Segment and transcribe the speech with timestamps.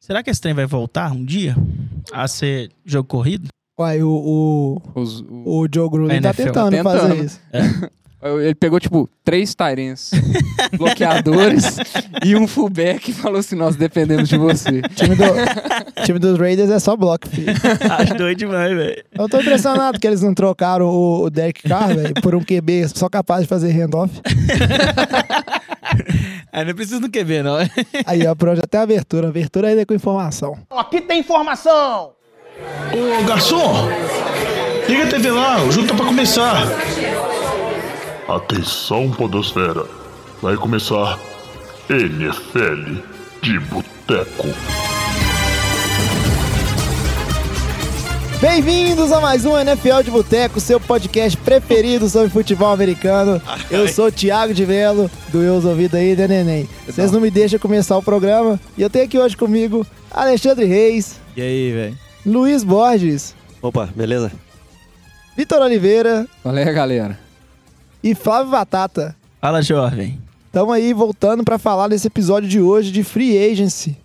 [0.00, 1.54] Será que esse trem vai voltar um dia
[2.12, 3.48] a ser jogo corrido?
[3.78, 6.44] Uai, o, o, Os- o- o Joe Gruden tá NFL.
[6.44, 6.98] tentando, Tentando.
[7.00, 7.40] fazer isso.
[8.22, 10.10] Ele pegou, tipo, três Tyrens
[10.76, 11.76] bloqueadores
[12.24, 14.80] e um fullback e falou assim: Nós dependemos de você.
[14.94, 15.24] time, do,
[16.04, 17.52] time dos Raiders é só bloco, filho.
[17.90, 19.04] Acho doido demais, velho.
[19.16, 22.88] Eu tô impressionado que eles não trocaram o, o Derek Carr, velho, por um QB
[22.94, 24.10] só capaz de fazer handoff.
[26.52, 27.56] Aí não precisa do QB, não.
[28.06, 29.28] Aí, ó, pronto, até a abertura.
[29.28, 30.56] Abertura ainda com informação.
[30.70, 32.12] Aqui tem informação!
[32.92, 33.88] Ô garçom,
[34.88, 36.66] liga a TV lá, o jogo tá pra começar.
[38.28, 39.86] Atenção, Podosfera.
[40.42, 41.16] Vai começar
[41.88, 43.00] NFL
[43.40, 44.48] de Boteco.
[48.40, 53.40] Bem-vindos a mais um NFL de Boteco, seu podcast preferido sobre futebol americano.
[53.70, 56.68] Eu sou o Thiago de Velo, do Eu Ouvido aí, né, neném?
[56.84, 58.58] Vocês não me deixam começar o programa.
[58.76, 61.98] E eu tenho aqui hoje comigo Alexandre Reis, E aí, velho?
[62.26, 64.32] Luiz Borges, Opa, beleza?
[65.36, 67.25] Vitor Oliveira Qual é, galera?
[68.02, 69.16] E Flávio Batata.
[69.40, 70.18] Fala, jovem.
[70.46, 73.96] Estamos aí voltando para falar desse episódio de hoje de Free Agency.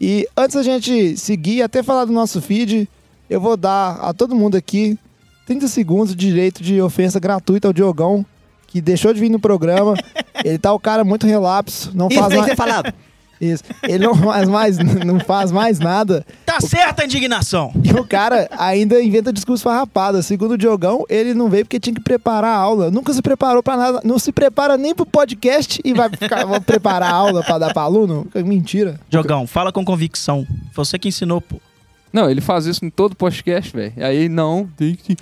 [0.00, 2.88] E antes da gente seguir até falar do nosso feed,
[3.28, 4.98] eu vou dar a todo mundo aqui
[5.46, 8.24] 30 segundos de direito de ofensa gratuita ao Diogão,
[8.66, 9.94] que deixou de vir no programa.
[10.44, 12.94] Ele tá o cara muito relapso, não Isso faz tem que mais, falado.
[13.40, 13.64] Isso.
[13.82, 16.24] Ele não faz mais, não faz mais nada.
[16.44, 17.72] Tá certa a indignação.
[17.82, 20.22] E o cara ainda inventa discurso farrapado.
[20.22, 22.90] Segundo o Diogão, ele não veio porque tinha que preparar a aula.
[22.90, 24.00] Nunca se preparou pra nada.
[24.04, 27.72] Não se prepara nem pro podcast e vai ficar, vai preparar a aula pra dar
[27.72, 28.26] pra aluno?
[28.34, 29.00] Mentira.
[29.10, 30.46] Jogão, fala com convicção.
[30.74, 31.56] Você que ensinou, pô.
[32.12, 33.92] Não, ele faz isso em todo podcast, velho.
[33.98, 35.16] Aí não, tem que.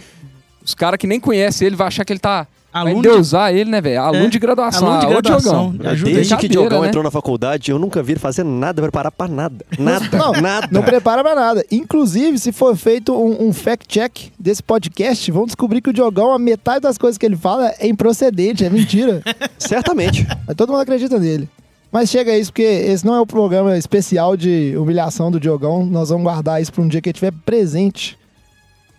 [0.64, 2.46] Os caras que nem conhecem ele vão achar que ele tá.
[2.72, 4.00] Aluno vai de- deusar ele, né, velho?
[4.02, 4.86] Aluno É, de graduação.
[4.88, 5.70] aluno de Ah, ô, graduação.
[5.72, 6.04] Diogão.
[6.12, 6.88] Desde que Diogão né?
[6.88, 9.64] entrou na faculdade, eu nunca vi ele fazer nada, preparar pra nada.
[9.78, 10.68] Nada, Não, nada.
[10.70, 11.64] Não prepara pra nada.
[11.70, 16.38] Inclusive, se for feito um, um fact-check desse podcast, vão descobrir que o Diogão, a
[16.38, 19.22] metade das coisas que ele fala é improcedente, é mentira.
[19.58, 20.26] Certamente.
[20.46, 21.48] Mas todo mundo acredita nele.
[21.90, 25.86] Mas chega isso, porque esse não é o programa especial de humilhação do Diogão.
[25.86, 28.18] Nós vamos guardar isso para um dia que ele estiver presente.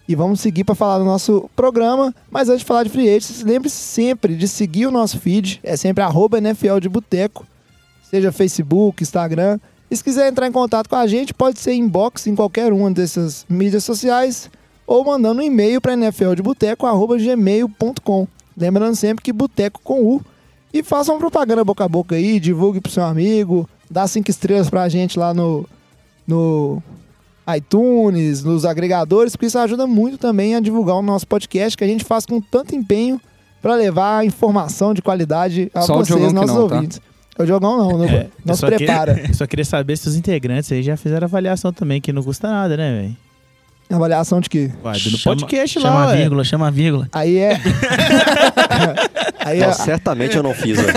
[0.09, 2.12] E vamos seguir para falar do nosso programa.
[2.31, 5.59] Mas antes de falar de free agents, lembre-se sempre de seguir o nosso feed.
[5.62, 7.46] É sempre arroba NFL de Boteco.
[8.09, 9.59] Seja Facebook, Instagram.
[9.92, 12.90] E se quiser entrar em contato com a gente, pode ser inbox em qualquer uma
[12.90, 14.50] dessas mídias sociais.
[14.88, 18.28] Ou mandando um e-mail para nfldeboteco.gmail.com.
[18.58, 20.19] Lembrando sempre que boteco com U.
[20.74, 24.72] E faça uma propaganda boca a boca aí, divulgue pro seu amigo, dá cinco estrelas
[24.72, 25.69] pra gente lá no,
[26.28, 26.81] no
[27.58, 31.88] iTunes, nos agregadores, porque isso ajuda muito também a divulgar o nosso podcast, que a
[31.88, 33.20] gente faz com tanto empenho
[33.62, 36.76] pra levar informação de qualidade a Só vocês, Diogão nossos não, tá?
[36.76, 37.02] ouvintes.
[37.38, 39.16] O Jogão não, não, É, não se só prepara.
[39.20, 42.50] Queria, só queria saber se os integrantes aí já fizeram avaliação também, que não custa
[42.50, 43.18] nada, né, velho?
[43.92, 44.70] Avaliação de quê?
[44.84, 46.18] Uai, no Chama- podcast chama lá, a ué.
[46.18, 47.08] vírgula, chama a vírgula.
[47.14, 47.60] Aí é.
[49.40, 49.74] Aí Não, é.
[49.74, 50.94] certamente eu não fiz, velho.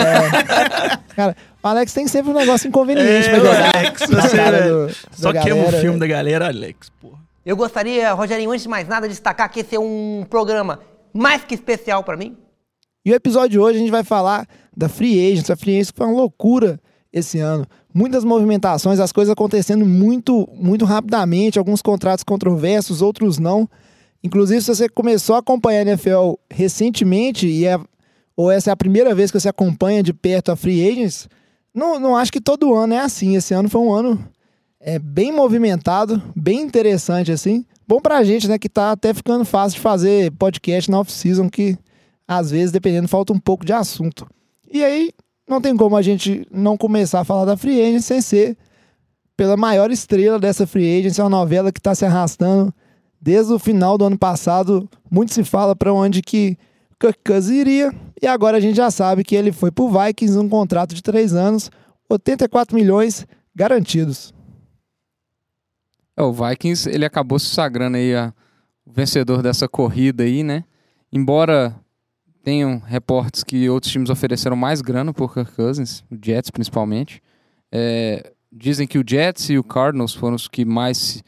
[1.15, 3.77] Cara, Alex tem sempre um negócio inconveniente pra É, jogar.
[3.77, 5.81] Alex, você cara é- do- Só queima o galera.
[5.81, 7.19] filme da galera, Alex, porra.
[7.45, 10.81] Eu gostaria, Rogerinho, antes de mais nada, destacar que esse é um programa
[11.13, 12.37] mais que especial pra mim.
[13.05, 14.47] E o episódio de hoje a gente vai falar
[14.77, 15.51] da Free Agents.
[15.51, 16.79] A Free Agents foi uma loucura
[17.13, 17.67] esse ano.
[17.93, 21.59] Muitas movimentações, as coisas acontecendo muito, muito rapidamente.
[21.59, 23.69] Alguns contratos controversos, outros não.
[24.25, 27.77] Inclusive, se você começou a acompanhar a NFL recentemente, e é,
[28.37, 31.29] ou essa é a primeira vez que você acompanha de perto a Free Agents,
[31.75, 33.37] não, não acho que todo ano é assim.
[33.37, 34.23] Esse ano foi um ano
[34.81, 37.65] é, bem movimentado, bem interessante, assim.
[37.87, 41.77] Bom pra gente, né, que tá até ficando fácil de fazer podcast na off-season, que
[42.27, 44.27] às vezes, dependendo, falta um pouco de assunto.
[44.71, 45.11] E aí,
[45.49, 48.57] não tem como a gente não começar a falar da Free Agent sem ser
[49.37, 51.19] pela maior estrela dessa Free Agent.
[51.19, 52.73] É uma novela que está se arrastando
[53.21, 54.89] desde o final do ano passado.
[55.11, 56.57] Muito se fala para onde que
[57.03, 57.93] Kirk Cousins iria.
[58.23, 61.35] E agora a gente já sabe que ele foi pro Vikings, um contrato de três
[61.35, 61.69] anos,
[62.09, 64.33] 84 milhões garantidos.
[66.17, 68.33] É, o Vikings, ele acabou se sagrando aí a,
[68.87, 70.65] vencedor dessa corrida aí, né?
[71.13, 71.75] Embora
[72.45, 77.21] tenham reportes que outros times ofereceram mais grana por Kirk Cousins, o Jets principalmente.
[77.73, 81.23] É, dizem que o Jets e o Cardinals foram os que mais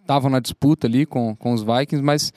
[0.00, 2.32] estavam na disputa ali com, com os Vikings, mas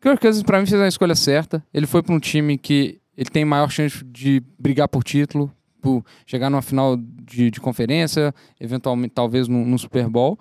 [0.00, 1.64] Kirk Cousins para mim fez a escolha certa.
[1.72, 6.04] Ele foi para um time que ele tem maior chance de brigar por título, por
[6.26, 10.38] chegar numa final de, de conferência, eventualmente talvez no, no Super Bowl.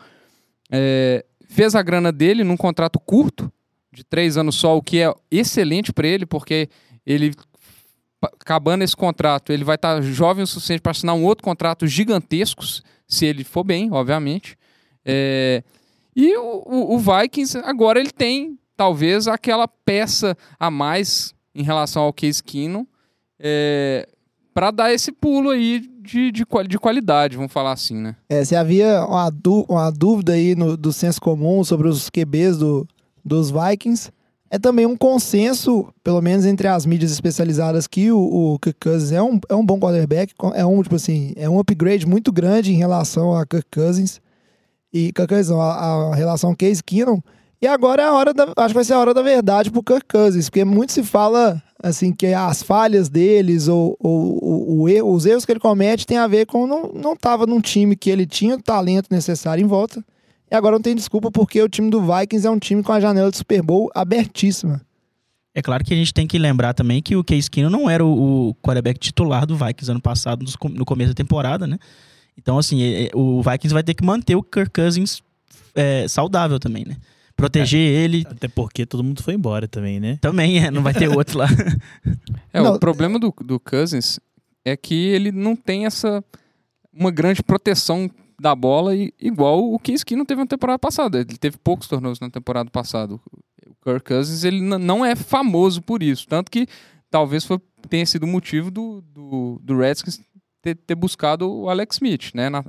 [0.72, 3.52] É, fez a grana dele num contrato curto,
[3.92, 6.70] de três anos só, o que é excelente para ele, porque
[7.06, 7.34] ele
[8.22, 12.64] acabando esse contrato, ele vai estar jovem o suficiente para assinar um outro contrato gigantesco,
[13.08, 14.58] se ele for bem, obviamente.
[15.06, 15.64] É,
[16.16, 22.14] e o- o Vikings, agora ele tem, talvez, aquela peça a mais em relação ao
[22.14, 22.86] Case Keenum,
[24.54, 28.16] para dar esse pulo aí de, de, de qualidade, vamos falar assim, né?
[28.30, 32.58] É, se havia uma, dú- uma dúvida aí no, do senso comum sobre os QBs
[32.58, 32.88] do,
[33.24, 34.12] dos Vikings,
[34.50, 38.18] é também um consenso, pelo menos entre as mídias especializadas, que o,
[38.54, 41.60] o Kirk Cousins é um, é um bom quarterback, é um, tipo assim, é um
[41.60, 44.22] upgrade muito grande em relação a Kirk Cousins
[44.94, 47.20] e Kirk Cousins, a, a relação Case Keenum.
[47.62, 49.84] E agora é a hora da, acho que vai ser a hora da verdade pro
[49.84, 54.90] Kirk Cousins, porque muito se fala assim que as falhas deles ou, ou, o- o
[54.90, 57.96] erro- os erros que ele comete tem a ver com não não estava num time
[57.98, 60.04] que ele tinha o talento necessário em volta.
[60.50, 63.00] E agora não tem desculpa porque o time do Vikings é um time com a
[63.00, 64.82] janela de Super Bowl abertíssima.
[65.54, 68.06] É claro que a gente tem que lembrar também que o Case Keenum não era
[68.06, 71.78] o, o quarterback titular do Vikings ano passado, no começo da temporada, né?
[72.38, 75.22] Então, assim, é- é- o Vikings vai ter que manter o Kirk Cousins
[75.76, 76.96] é, saudável também, né?
[77.40, 80.18] Proteger ele Até porque todo mundo foi embora também, né?
[80.22, 81.48] também, é, não vai ter outro lá.
[82.52, 84.20] É, Não, o problema do, do Cousins
[84.66, 86.24] é que ele não tem essa
[86.92, 88.10] uma grande proteção
[88.42, 91.20] da bola i- igual o Case Keenum teve na temporada passada.
[91.20, 93.14] Ele teve poucos torneios na temporada passada.
[93.14, 93.22] O
[93.84, 96.66] Kirk Cousins ele não é famoso por isso, tanto que
[97.10, 100.20] talvez foi, tenha sido o motivo do, do, do Redskins
[100.62, 102.64] ter, ter buscado o Alex Smith, né, na,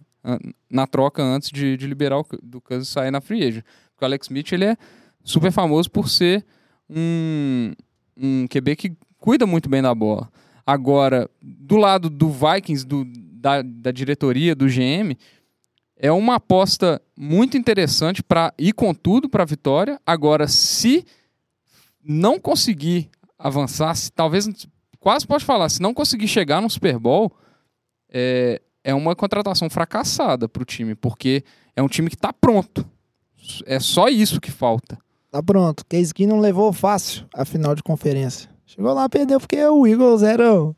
[0.70, 3.64] na troca antes de, de liberar o do Cousins sair na free agent.
[4.02, 4.76] O Alex Smith ele é
[5.24, 6.44] super famoso por ser
[6.88, 7.72] um,
[8.16, 10.30] um QB que cuida muito bem da bola.
[10.66, 15.16] Agora, do lado do Vikings, do, da, da diretoria, do GM,
[15.96, 20.00] é uma aposta muito interessante para ir com tudo para a vitória.
[20.06, 21.04] Agora, se
[22.02, 24.48] não conseguir avançar, se, talvez
[24.98, 27.30] quase pode falar, se não conseguir chegar no Super Bowl,
[28.10, 31.44] é, é uma contratação fracassada para o time, porque
[31.76, 32.88] é um time que está pronto.
[33.66, 34.98] É só isso que falta.
[35.30, 35.84] Tá pronto.
[35.88, 38.50] Case Keenum levou fácil a final de conferência.
[38.66, 40.74] Chegou lá, perdeu porque o Eagles era o,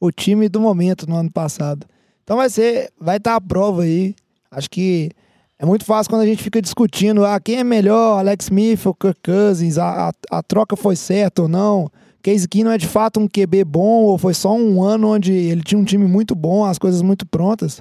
[0.00, 1.86] o time do momento no ano passado.
[2.22, 4.14] Então vai ser, vai estar a prova aí.
[4.50, 5.10] Acho que
[5.58, 8.94] é muito fácil quando a gente fica discutindo, ah, quem é melhor, Alex Smith ou
[8.94, 11.90] Kirk Cousins, a, a, a troca foi certa ou não.
[12.22, 15.62] Case Keenum é de fato um QB bom ou foi só um ano onde ele
[15.62, 17.80] tinha um time muito bom, as coisas muito prontas.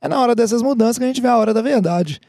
[0.00, 2.20] É na hora dessas mudanças que a gente vê a hora da verdade.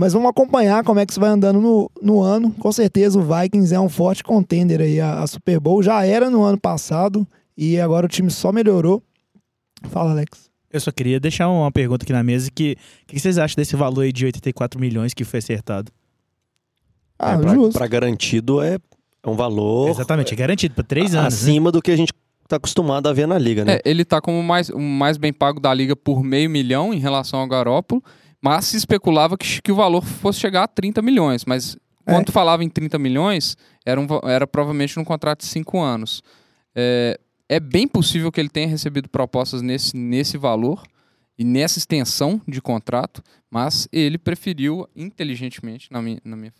[0.00, 2.50] Mas vamos acompanhar como é que isso vai andando no, no ano.
[2.52, 5.82] Com certeza o Vikings é um forte contender aí a, a Super Bowl.
[5.82, 9.02] Já era no ano passado e agora o time só melhorou.
[9.90, 10.48] Fala, Alex.
[10.72, 13.76] Eu só queria deixar uma pergunta aqui na mesa que o que vocês acham desse
[13.76, 15.92] valor aí de 84 milhões que foi acertado?
[17.18, 17.78] Ah, É, pra, justo.
[17.78, 18.76] pra garantido é,
[19.22, 21.34] é um valor Exatamente, é garantido para três anos.
[21.44, 21.50] né?
[21.50, 22.14] acima do que a gente
[22.48, 23.74] tá acostumado a ver na liga, né?
[23.74, 26.98] É, ele tá como mais, o mais bem pago da liga por meio milhão em
[26.98, 28.02] relação ao Garópolo,
[28.40, 31.44] mas se especulava que, que o valor fosse chegar a 30 milhões.
[31.44, 31.76] Mas
[32.06, 32.14] É.
[32.14, 36.22] quando falava em 30 milhões, era, um era provavelmente num contrato de 5 anos.
[36.74, 40.82] É, é bem possível que ele tenha recebido propostas nesse, nesse valor
[41.38, 46.52] e nessa extensão de contrato, mas ele preferiu inteligentemente, na minha, na minha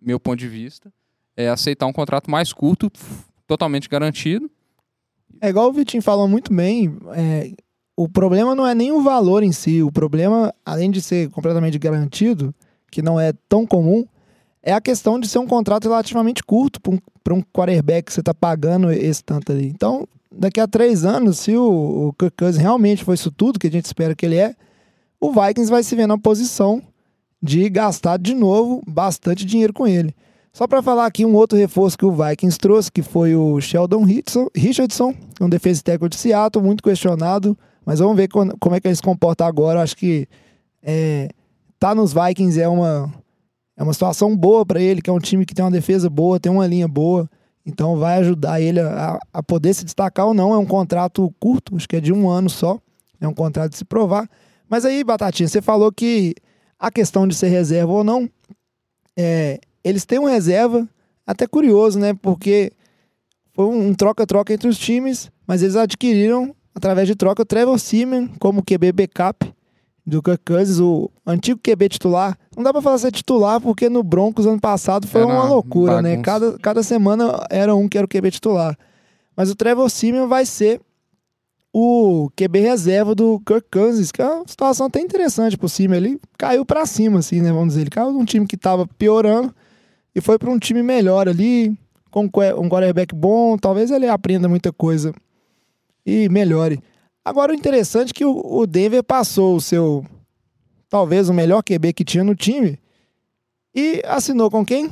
[0.00, 0.92] meu ponto de vista,
[1.36, 2.90] é aceitar um contrato mais curto,
[3.46, 4.50] totalmente garantido.
[5.40, 6.96] É igual o Vitinho falou muito bem.
[7.14, 7.52] é,
[7.96, 9.82] o problema não é nem o valor em si.
[9.82, 12.54] O problema, além de ser completamente garantido,
[12.90, 14.06] que não é tão comum,
[14.62, 16.92] é a questão de ser um contrato relativamente curto para
[17.34, 19.68] um, um quarterback que você está pagando esse tanto ali.
[19.68, 23.66] Então, daqui a três anos, se o, o Kirk Cousins realmente foi isso tudo que
[23.66, 24.54] a gente espera que ele é,
[25.20, 26.82] o Vikings vai se ver na posição
[27.42, 30.14] de gastar de novo bastante dinheiro com ele.
[30.52, 34.04] Só para falar aqui um outro reforço que o Vikings trouxe, que foi o Sheldon
[34.54, 38.96] Richardson, um defesa tackle de Seattle, muito questionado, mas vamos ver como é que ele
[38.96, 39.80] se comporta agora.
[39.80, 40.26] Acho que
[40.82, 41.28] é,
[41.78, 43.14] tá nos Vikings é uma,
[43.76, 46.40] é uma situação boa para ele, que é um time que tem uma defesa boa,
[46.40, 47.30] tem uma linha boa,
[47.64, 50.52] então vai ajudar ele a, a poder se destacar ou não.
[50.52, 52.80] É um contrato curto, acho que é de um ano só,
[53.20, 54.28] é um contrato de se provar.
[54.68, 56.34] Mas aí, Batatinha, você falou que
[56.78, 58.28] a questão de ser reserva ou não,
[59.16, 60.88] é, eles têm um reserva,
[61.24, 62.14] até curioso, né?
[62.14, 62.72] Porque
[63.52, 68.28] foi um troca-troca entre os times, mas eles adquiriram, através de troca, o Trevor Seaman
[68.38, 69.50] como QB backup
[70.06, 72.38] do Kirk Cousins, o antigo QB titular.
[72.54, 75.44] Não dá pra falar se é titular, porque no Broncos ano passado foi Era uma
[75.44, 76.10] loucura, né?
[76.10, 76.22] bagunça.
[76.24, 78.78] Cada, cada semana era um que era o QB titular.
[79.34, 80.80] Mas o Trevor Seaman vai ser
[81.72, 85.96] o QB reserva do Kirk Cousins, que é uma situação até interessante pro Seaman.
[85.96, 87.50] Ele caiu pra cima, assim, né?
[87.50, 87.80] Vamos dizer.
[87.80, 89.52] Ele caiu de um time que tava piorando
[90.14, 91.76] e foi para um time melhor ali,
[92.10, 92.30] com um
[92.60, 93.58] um quarterback bom.
[93.58, 95.12] Talvez ele aprenda muita coisa
[96.06, 96.80] e melhore.
[97.24, 100.06] Agora, o interessante é que o, Denver passou o seu,
[100.88, 102.78] talvez o melhor QB que tinha no time
[103.74, 104.88] e assinou com quem?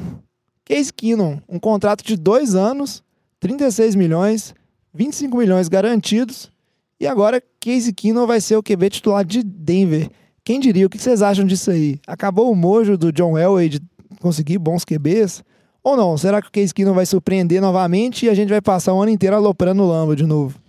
[0.65, 3.05] Case Keenum, um contrato de dois anos,
[3.39, 4.55] 36 milhões,
[4.93, 6.51] 25 milhões garantidos.
[6.99, 10.11] E agora Case Keenum vai ser o QB titular de Denver.
[10.43, 10.87] Quem diria?
[10.87, 12.01] O que vocês acham disso aí?
[12.07, 13.81] Acabou o mojo do John Elway de
[14.21, 15.45] conseguir bons QBs?
[15.83, 16.19] Ou não?
[16.19, 19.11] Será que o Case Keenum vai surpreender novamente e a gente vai passar o ano
[19.13, 20.64] inteiro aloprando o Lamba de novo?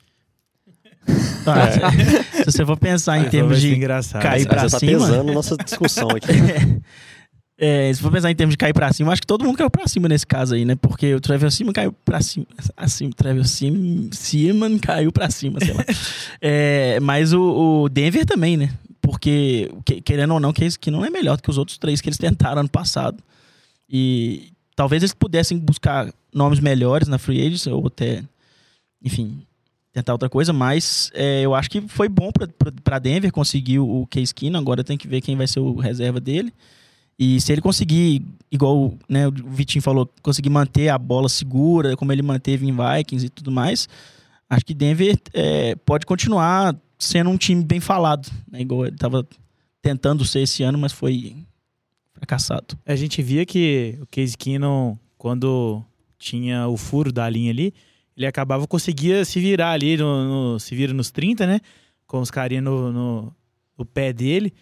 [1.46, 4.22] Ah, se- Se você for pensar em termos de engraçado.
[4.22, 4.92] cair pra tá cima.
[4.94, 6.28] pesando nossa discussão aqui.
[7.58, 9.70] É, se for pensar em termos de cair pra cima, acho que todo mundo caiu
[9.70, 10.76] pra cima nesse caso aí, né?
[10.76, 12.46] Porque o Trevor Seaman caiu pra cima.
[12.76, 15.86] Assim, o Trevor Seaman caiu pra cima, sei lá.
[16.42, 18.72] É, mas o, o Denver também, né?
[19.02, 22.02] Porque, que- querendo ou não, que que não é melhor do que os outros três
[22.02, 23.24] que eles tentaram ano passado.
[23.90, 28.22] E talvez eles pudessem buscar nomes melhores na Free Agents, ou até,
[29.02, 29.40] enfim,
[29.96, 32.30] tentar outra coisa, mas é, eu acho que foi bom
[32.84, 35.76] pra Denver conseguir o o Case Keenum, agora tem que ver quem vai ser o
[35.76, 36.54] reserva dele.
[37.18, 38.22] E se ele conseguir,
[38.52, 43.28] igual né, o Vitinho falou, conseguir manter a bola segura, como ele manteve em Vikings
[43.28, 43.88] e tudo mais,
[44.50, 48.30] acho que Denver é, pode continuar sendo um time bem falado.
[48.52, 49.26] Né, igual ele estava
[49.82, 51.38] tentando ser esse ano, mas foi
[52.14, 52.78] fracassado.
[52.86, 55.82] A gente via que o Case Keenum, quando
[56.20, 57.74] tinha o furo da linha ali,
[58.16, 61.60] ele acabava, conseguia se virar ali, no, no- se vira nos 30, né?
[62.08, 63.36] Com os carinha no, no,
[63.78, 64.54] no pé dele.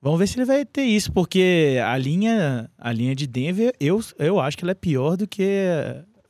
[0.00, 4.00] Vamos ver se ele vai ter isso, porque a linha, a linha de Denver, eu,
[4.18, 5.66] eu acho que ela é pior do que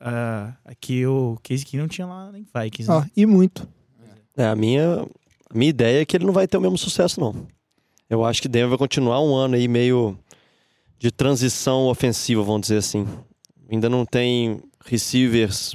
[0.01, 2.89] a, a que o Case Keenum tinha lá em Vikings.
[2.91, 2.97] né?
[2.97, 3.69] Ó, e muito.
[4.37, 5.03] É, a minha,
[5.51, 7.47] a minha ideia é que ele não vai ter o mesmo sucesso, não.
[8.09, 10.19] Eu acho que Denver vai continuar um ano aí meio
[10.99, 13.07] de transição ofensiva, vamos dizer assim.
[13.71, 15.75] Ainda não tem receivers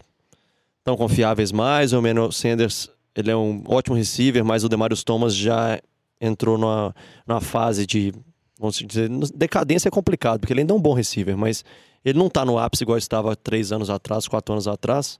[0.84, 1.94] tão confiáveis mais.
[1.94, 5.80] O Emmanuel Sanders, ele é um ótimo receiver, mas o Demarius Thomas já
[6.20, 6.96] entrou numa,
[7.28, 8.13] numa fase de,
[8.60, 11.63] vamos dizer, decadência é complicado, porque ele ainda é um bom receiver, mas
[12.04, 15.20] ele não está no ápice igual estava três anos atrás, quatro anos atrás.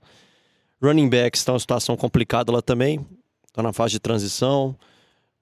[0.82, 3.04] Running backs está uma situação complicada lá também.
[3.46, 4.76] Está na fase de transição.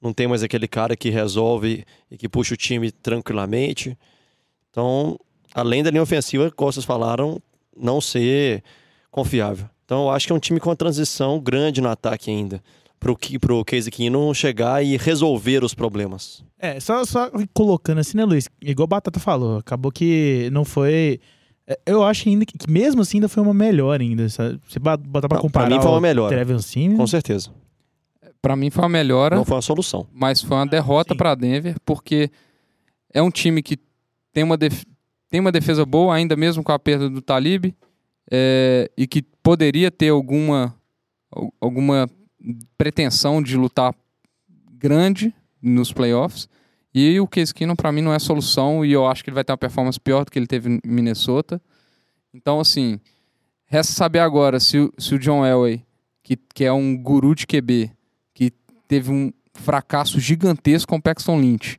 [0.00, 3.98] Não tem mais aquele cara que resolve e que puxa o time tranquilamente.
[4.70, 5.18] Então,
[5.54, 7.40] além da linha ofensiva, como vocês falaram,
[7.76, 8.62] não ser
[9.10, 9.68] confiável.
[9.92, 12.62] Então, eu acho que é um time com uma transição grande no ataque ainda.
[12.98, 16.42] Pro, pro Casey Keenum chegar e resolver os problemas.
[16.58, 18.48] É, só, só colocando assim, né, Luiz?
[18.62, 21.20] Igual o Batata falou, acabou que não foi.
[21.66, 24.28] é, Eu acho ainda que, que mesmo assim ainda foi uma melhor ainda.
[24.30, 24.58] sabe?
[24.66, 25.66] Você botar pra Não, comparar.
[25.66, 26.34] pra mim foi uma o melhora.
[26.34, 27.50] Trevor Seaman, Com certeza.
[28.40, 30.06] Pra mim foi uma melhora, Não foi uma solução.
[30.12, 31.18] mas foi uma derrota sim.
[31.18, 32.30] pra Denver, porque
[33.12, 33.76] é um time que
[34.32, 34.84] tem uma, def-
[35.28, 37.74] tem uma defesa boa, ainda mesmo com a perda do Talib,
[38.30, 40.74] é, e que poderia ter alguma,
[41.30, 42.08] al- alguma
[42.76, 43.94] pretensão de lutar
[44.72, 46.48] grande nos playoffs.
[46.94, 49.52] E o Keenum, pra mim, não é solução, e eu acho que ele vai ter
[49.52, 51.60] uma performance pior do que ele teve em Minnesota.
[52.34, 53.00] Então, assim,
[53.64, 55.84] resta saber agora se, se o John Elway,
[56.22, 57.90] que, que é um guru de QB,
[58.34, 58.52] que
[58.86, 61.78] teve um fracasso gigantesco com o Paxton Lynch,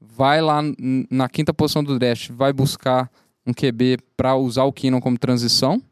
[0.00, 0.60] vai lá
[1.10, 3.10] na quinta posição do draft, vai buscar
[3.48, 5.82] um QB para usar o Keenum como transição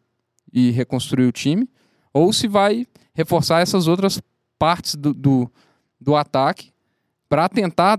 [0.53, 1.69] e reconstruir o time,
[2.13, 4.21] ou se vai reforçar essas outras
[4.59, 5.51] partes do, do,
[5.99, 6.71] do ataque
[7.29, 7.99] para tentar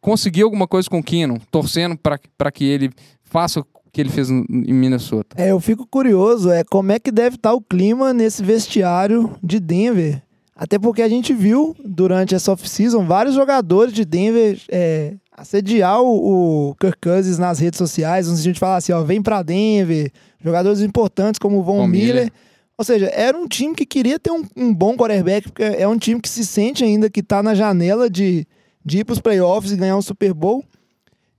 [0.00, 2.90] conseguir alguma coisa com o Keenum, torcendo para que ele
[3.22, 5.40] faça o que ele fez em Minnesota.
[5.40, 9.58] É, eu fico curioso, é como é que deve estar o clima nesse vestiário de
[9.58, 10.22] Denver.
[10.58, 16.70] Até porque a gente viu durante essa off-season vários jogadores de Denver é, assediar o,
[16.70, 20.10] o Kirk Cousins nas redes sociais, onde a gente fala assim, ó, vem pra Denver,
[20.42, 22.14] jogadores importantes como o Von, Von Miller.
[22.14, 22.32] Miller.
[22.76, 25.96] Ou seja, era um time que queria ter um, um bom quarterback, porque é um
[25.96, 28.44] time que se sente ainda que tá na janela de,
[28.84, 30.64] de ir pros playoffs e ganhar um Super Bowl.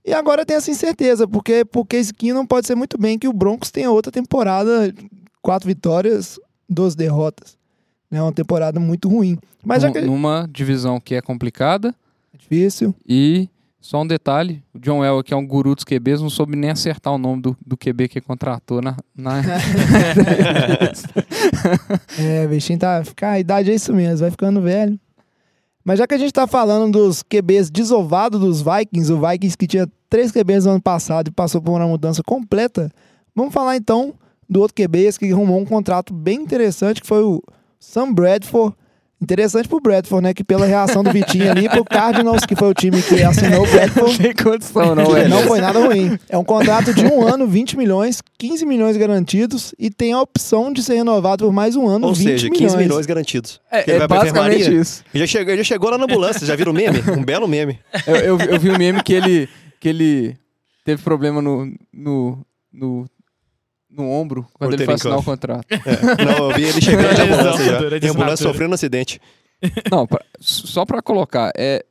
[0.02, 3.28] E agora tem essa incerteza, porque porque esse aqui não pode ser muito bem que
[3.28, 4.94] o Broncos tenha outra temporada,
[5.42, 7.59] quatro vitórias, duas derrotas.
[8.10, 9.38] É uma temporada muito ruim.
[9.64, 11.94] Mas já Num- que é Numa divisão que é complicada,
[12.36, 12.94] difícil.
[13.06, 13.48] E
[13.80, 16.70] só um detalhe, o John Elway, que é um guru dos QBs, não soube nem
[16.70, 18.96] acertar o nome do, do QB que contratou na...
[19.16, 19.40] na...
[22.18, 23.02] É, bichinho tá.
[23.04, 24.98] Ficar, a idade é isso mesmo, vai ficando velho.
[25.84, 29.66] Mas já que a gente tá falando dos QBs desovados dos Vikings, o Vikings que
[29.66, 32.90] tinha três QBs no ano passado e passou por uma mudança completa,
[33.34, 34.14] vamos falar então
[34.48, 37.42] do outro QB que arrumou um contrato bem interessante, que foi o
[37.80, 38.74] Sam Bradford.
[39.22, 40.32] Interessante pro Bradford, né?
[40.32, 43.70] Que pela reação do Vitinho ali, pro Cardinals, que foi o time que assinou o
[43.70, 45.28] Bradford, Não tem condição, não, velho.
[45.28, 46.18] não foi nada ruim.
[46.26, 50.72] É um contrato de um ano, 20 milhões, 15 milhões garantidos e tem a opção
[50.72, 52.76] de ser renovado por mais um ano, Ou 20 seja, 15 milhões.
[52.76, 53.60] milhões garantidos.
[53.70, 54.80] É, Ele é vai pra basicamente enfermaria?
[54.80, 55.04] isso.
[55.12, 57.02] Ele já chegou, já chegou lá na ambulância, já viram o meme?
[57.14, 57.78] Um belo meme.
[58.06, 60.34] Eu, eu, eu vi um meme que ele, que ele
[60.82, 62.38] teve problema no, no,
[62.72, 63.04] no,
[63.90, 65.66] no ombro quando ele foi assinar o contrato.
[65.70, 66.24] É.
[66.24, 67.78] Não, eu vi ele chegando de ambulância já.
[67.78, 69.20] Durante a Em ambulância sofrendo um acidente.
[69.90, 71.84] Não, pra- só pra colocar, é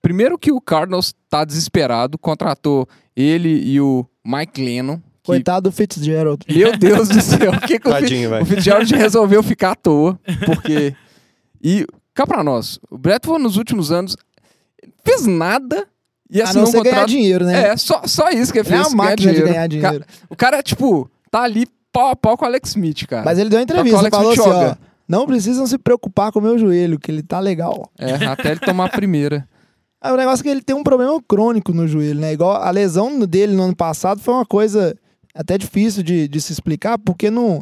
[0.00, 4.96] primeiro que o Cardinals tá desesperado, contratou ele e o Mike Lennon.
[4.98, 5.02] que-
[5.32, 6.44] Coitado do Fitzgerald.
[6.48, 8.46] meu Deus do céu, o que, que o, Fit- Tadinho, o velho.
[8.46, 10.18] Fitzgerald resolveu ficar à toa?
[10.46, 10.94] Porque
[11.62, 14.16] e cá pra nós, o Bradford nos últimos anos
[15.04, 15.86] fez nada
[16.30, 17.08] e A assinou não um ser ganhar contrato.
[17.08, 17.68] dinheiro, né?
[17.68, 18.80] É, só, só isso que ele é fez.
[18.88, 19.46] uma ganhar máquina de dinheiro.
[19.52, 20.04] ganhar O ca- dinheiro.
[20.30, 23.24] O cara, tipo, tá ali pau a pau com o Alex Smith, cara.
[23.24, 24.78] Mas ele deu uma entrevista, Alex falou assim, Smith ó, joga.
[25.08, 27.90] não precisam se preocupar com o meu joelho, que ele tá legal.
[27.98, 29.48] É, até ele tomar a primeira.
[29.98, 32.32] É o negócio é que ele tem um problema crônico no joelho, né?
[32.32, 34.94] Igual a lesão dele no ano passado foi uma coisa
[35.34, 37.60] até difícil de, de se explicar, porque não.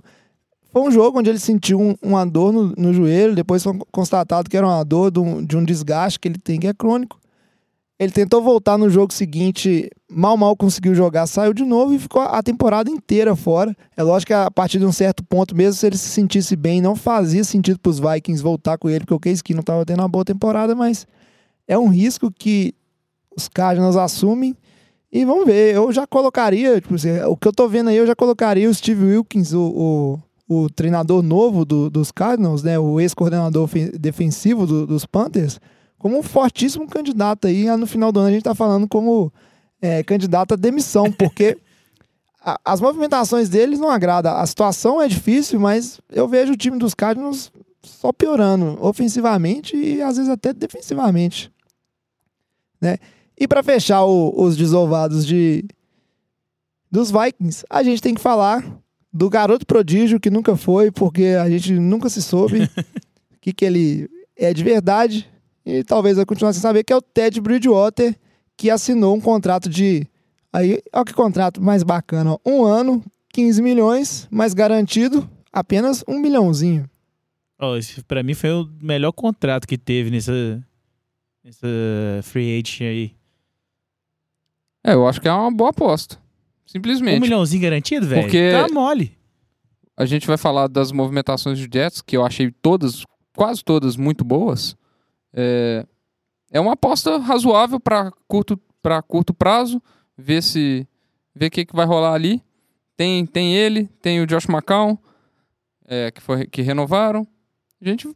[0.70, 4.50] Foi um jogo onde ele sentiu um- uma dor no, no joelho, depois foi constatado
[4.50, 7.18] que era uma dor de um, de um desgaste que ele tem, que é crônico.
[7.98, 12.22] Ele tentou voltar no jogo seguinte, mal, mal conseguiu jogar, saiu de novo e ficou
[12.22, 13.74] a temporada inteira fora.
[13.96, 16.80] É lógico que a partir de um certo ponto, mesmo se ele se sentisse bem,
[16.80, 20.00] não fazia sentido para os Vikings voltar com ele, porque o Case Keenum estava tendo
[20.00, 21.06] uma boa temporada, mas
[21.68, 22.74] é um risco que
[23.36, 24.56] os Cardinals assumem.
[25.12, 28.06] E vamos ver, eu já colocaria, tipo assim, o que eu tô vendo aí, eu
[28.08, 32.98] já colocaria o Steve Wilkins, o, o, o treinador novo do- dos Cardinals, né, o
[33.00, 35.60] ex-coordenador defensivo do- dos Panthers,
[36.04, 37.64] como um fortíssimo candidato aí.
[37.78, 39.32] No final do ano a gente tá falando como
[39.80, 41.56] é, candidato à demissão, porque
[42.44, 44.36] a- as movimentações deles não agradam.
[44.36, 47.50] A situação é difícil, mas eu vejo o time dos Cardinals
[47.82, 51.50] só piorando, ofensivamente e às vezes até defensivamente.
[52.78, 52.98] Né?
[53.40, 55.64] E para fechar o- os desovados de
[56.90, 58.62] dos Vikings, a gente tem que falar
[59.10, 62.68] do garoto prodígio que nunca foi, porque a gente nunca se soube o
[63.40, 64.06] que, que ele
[64.36, 65.30] é de verdade.
[65.66, 68.14] E talvez vai continuar sem saber, que é o Ted Bridgewater,
[68.56, 70.06] que assinou um contrato de.
[70.52, 72.32] Aí, olha que contrato mais bacana.
[72.34, 72.38] ó.
[72.44, 76.88] Um ano, 15 milhões, mas garantido apenas um milhãozinho.
[77.58, 80.62] Ó, esse pra mim foi o melhor contrato que teve nessa,
[81.42, 81.66] nessa
[82.22, 83.12] free agent aí.
[84.84, 86.18] É, eu acho que é uma boa aposta.
[86.66, 87.18] Simplesmente.
[87.18, 88.22] Um milhãozinho garantido, velho?
[88.22, 89.16] Porque- Tá mole.
[89.96, 93.04] A gente vai falar das movimentações do Jets, que eu achei todas,
[93.36, 94.76] quase todas, muito boas.
[95.34, 95.84] É,
[96.52, 99.82] é uma aposta razoável para curto, pra curto prazo.
[100.16, 100.86] Ver se.
[101.34, 102.40] Ver o que, que vai rolar ali.
[102.96, 104.96] Tem, tem ele, tem o Josh McCown,
[105.86, 107.26] é, que, foi, que renovaram.
[107.82, 108.08] A gente.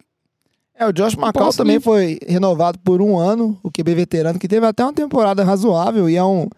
[0.73, 1.81] É, o Josh McCall também ir.
[1.81, 6.15] foi renovado por um ano, o QB veterano, que teve até uma temporada razoável e
[6.15, 6.49] é um,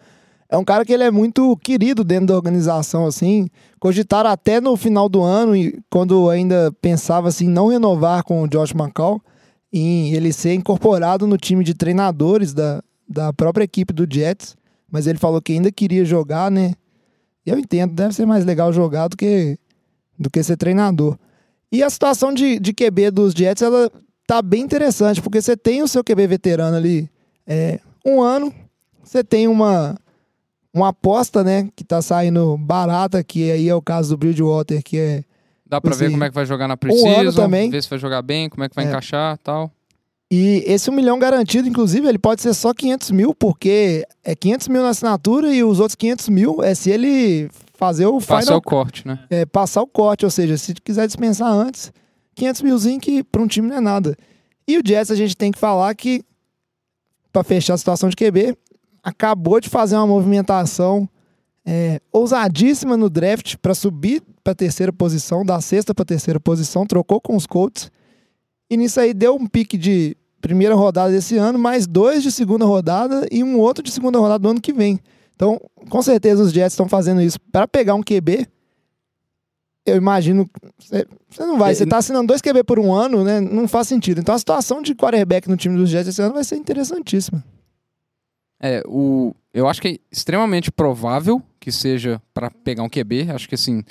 [0.47, 3.49] é um cara que ele é muito querido dentro da organização, assim.
[3.79, 5.53] Cogitaram até no final do ano,
[5.89, 9.19] quando ainda pensava assim, não renovar com o Josh McCall,
[9.71, 14.55] em ele ser incorporado no time de treinadores da, da própria equipe do Jets,
[14.91, 16.73] mas ele falou que ainda queria jogar, né?
[17.45, 19.57] Eu entendo, deve ser mais legal jogar do que,
[20.19, 21.17] do que ser treinador.
[21.71, 23.89] E a situação de, de QB dos Jets, ela
[24.27, 27.09] tá bem interessante, porque você tem o seu QB veterano ali
[27.47, 28.53] é, um ano,
[29.03, 29.97] você tem uma,
[30.73, 34.97] uma aposta, né, que tá saindo barata, que aí é o caso do Bridgewater, que
[34.97, 35.23] é
[35.71, 37.69] Dá pra Assim, ver como é que vai jogar na ano Precision, também.
[37.69, 38.89] ver se vai jogar bem, como é que vai É.
[38.89, 39.71] encaixar tal.
[40.29, 44.67] E esse um milhão garantido, inclusive, ele pode ser só 500 mil, porque é 500
[44.67, 48.57] mil na assinatura e os outros 500 mil é se ele fazer o Passar final,
[48.57, 49.19] o corte, né?
[49.29, 51.91] é, passar o corte, ou seja, se quiser dispensar antes,
[52.35, 54.15] 500 milzinho que para um time não é nada.
[54.67, 56.23] E o Jets a gente tem que falar que,
[57.33, 58.55] para fechar a situação de QB,
[59.03, 61.09] acabou de fazer uma movimentação
[61.65, 67.19] é, ousadíssima no draft para subir para terceira posição, da sexta para terceira posição, trocou
[67.21, 67.91] com os Colts.
[68.69, 72.65] E nisso aí deu um pique de primeira rodada desse ano, mais dois de segunda
[72.65, 74.99] rodada e um outro de segunda rodada do ano que vem.
[75.35, 78.47] Então, com certeza os Jets estão fazendo isso para pegar um QB.
[79.85, 80.49] Eu imagino.
[80.79, 83.41] Você não vai, É, você tá assinando dois QB por um ano, né?
[83.41, 84.19] Não faz sentido.
[84.19, 87.43] Então a situação de quarterback no time dos Jets esse ano vai ser interessantíssima.
[88.59, 93.29] É, o, eu acho que é extremamente provável que seja para pegar um QB.
[93.31, 93.83] Acho que assim,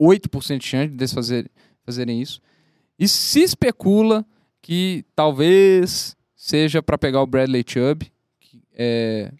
[0.00, 1.50] 98% de chance de eles fazer,
[1.84, 2.40] fazerem isso.
[2.98, 4.24] E se especula
[4.62, 9.32] que talvez seja para pegar o Bradley Chubb, que, é,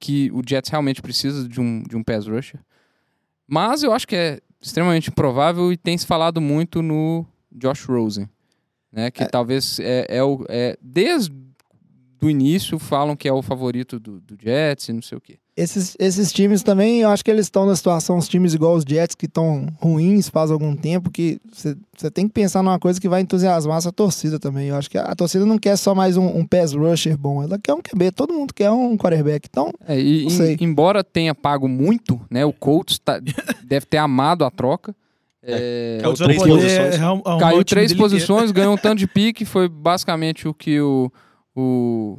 [0.00, 2.58] que o Jets realmente precisa de um, de um pass rusher.
[3.46, 8.28] Mas eu acho que é extremamente improvável e tem se falado muito no Josh Rosen.
[8.90, 9.10] né?
[9.10, 9.26] Que É.
[9.28, 11.32] talvez é, é o é, desde
[12.20, 15.38] do início falam que é o favorito do, do Jets e não sei o quê.
[15.56, 18.84] Esses, esses times também, eu acho que eles estão na situação, os times igual os
[18.86, 23.08] Jets, que estão ruins faz algum tempo, que você tem que pensar numa coisa que
[23.08, 24.68] vai entusiasmar essa torcida também.
[24.68, 27.42] Eu acho que a, a torcida não quer só mais um, um pass rusher bom,
[27.42, 29.48] ela quer um QB, todo mundo quer um quarterback.
[29.50, 30.54] Então, É, e, Não sei.
[30.60, 32.44] em- embora tenha pago muito, né?
[32.44, 33.18] O Colts tá-
[33.66, 34.94] deve ter amado a troca.
[35.42, 37.00] É, Caiu Vai três posições.
[37.00, 41.10] arrumar o caiu três posições, ganhou um tanto de pique, foi basicamente o que o,
[41.58, 42.16] o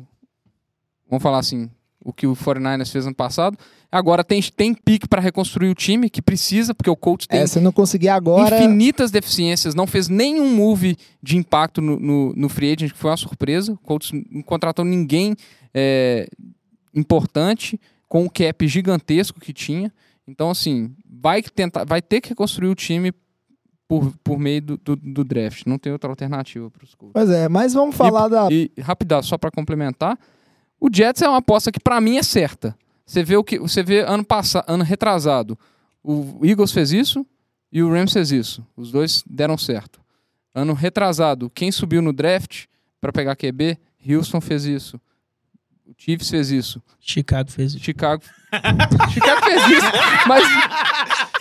[1.10, 1.70] vamos falar assim,
[2.04, 3.58] o que o 49ers fez ano passado.
[3.92, 7.48] Agora tem, tem pique para reconstruir o time que precisa, porque o Colts tem é,
[7.48, 8.56] se não conseguir agora.
[8.56, 13.10] infinitas deficiências, não fez nenhum move de impacto no, no, no free agent, que foi
[13.10, 13.74] uma surpresa.
[13.74, 15.36] O Colts não contratou ninguém
[15.74, 16.28] é,
[16.94, 19.92] importante, com o cap gigantesco que tinha.
[20.28, 23.12] Então, assim, vai, tentar, vai ter que reconstruir o time
[23.90, 25.66] por, por meio do, do, do draft.
[25.66, 27.12] Não tem outra alternativa para os Colts.
[27.12, 28.48] Pois é, mas vamos falar da.
[28.52, 30.16] E, rapidão, só para complementar,
[30.80, 32.78] o Jets é uma aposta que para mim é certa.
[33.04, 35.58] Você vê o que você vê ano passado, ano retrasado,
[36.04, 37.26] o Eagles fez isso
[37.72, 38.64] e o Rams fez isso.
[38.78, 40.00] Os dois deram certo.
[40.54, 42.66] Ano retrasado, quem subiu no draft
[43.02, 43.76] para pegar QB,
[44.08, 45.02] Houston fez isso.
[45.88, 46.80] O Chiefs fez isso.
[47.00, 47.84] Chicago fez isso.
[47.84, 48.22] Chicago
[49.12, 49.92] Chicago fez isso,
[50.28, 50.44] mas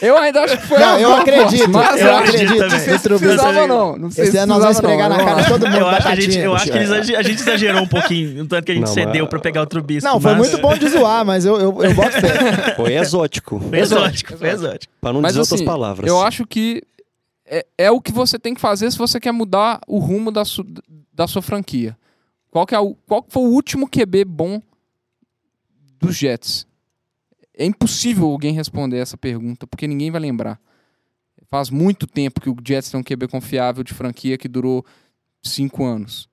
[0.01, 2.71] eu ainda acho que foi Não, uma eu boa acredito, aposta, mas eu acredito Não
[2.71, 2.99] sei também.
[2.99, 3.97] se precisava não.
[3.97, 5.09] Não sei se nós vamos não.
[5.09, 5.77] na cara de todo mundo.
[5.79, 6.79] Eu acho, que a gente, eu acho que
[7.17, 9.63] a gente exagerou um pouquinho, no tanto que a gente Não, cedeu mas- pra pegar
[9.63, 10.05] o Trubisky.
[10.05, 12.75] Não, foi muito bom de zoar, mas eu, eu, eu boto fé.
[12.77, 13.59] Foi exótico.
[13.61, 14.93] Foi exótico, foi exótico.
[15.01, 16.09] Pra não Mas dizer outras assim, palavras.
[16.09, 16.83] eu acho que
[17.47, 20.45] é, é o que você tem que fazer se você quer mudar o rumo da,
[20.45, 20.67] su-
[21.13, 21.97] da sua franquia.
[22.51, 24.61] Qual, que é o, qual foi o último QB bom
[26.01, 26.67] dos Jets?
[27.59, 30.61] É impossível alguém responder essa pergunta, porque ninguém vai lembrar.
[31.51, 34.85] Faz muito tempo que o Jets tem um QB confiável de franquia que durou
[35.42, 36.29] cinco anos.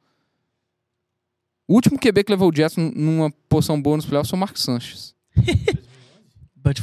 [1.67, 4.39] O último QB que levou o Jets num- numa posição boa nos playoffs foi o
[4.39, 5.15] Mark Sanchez.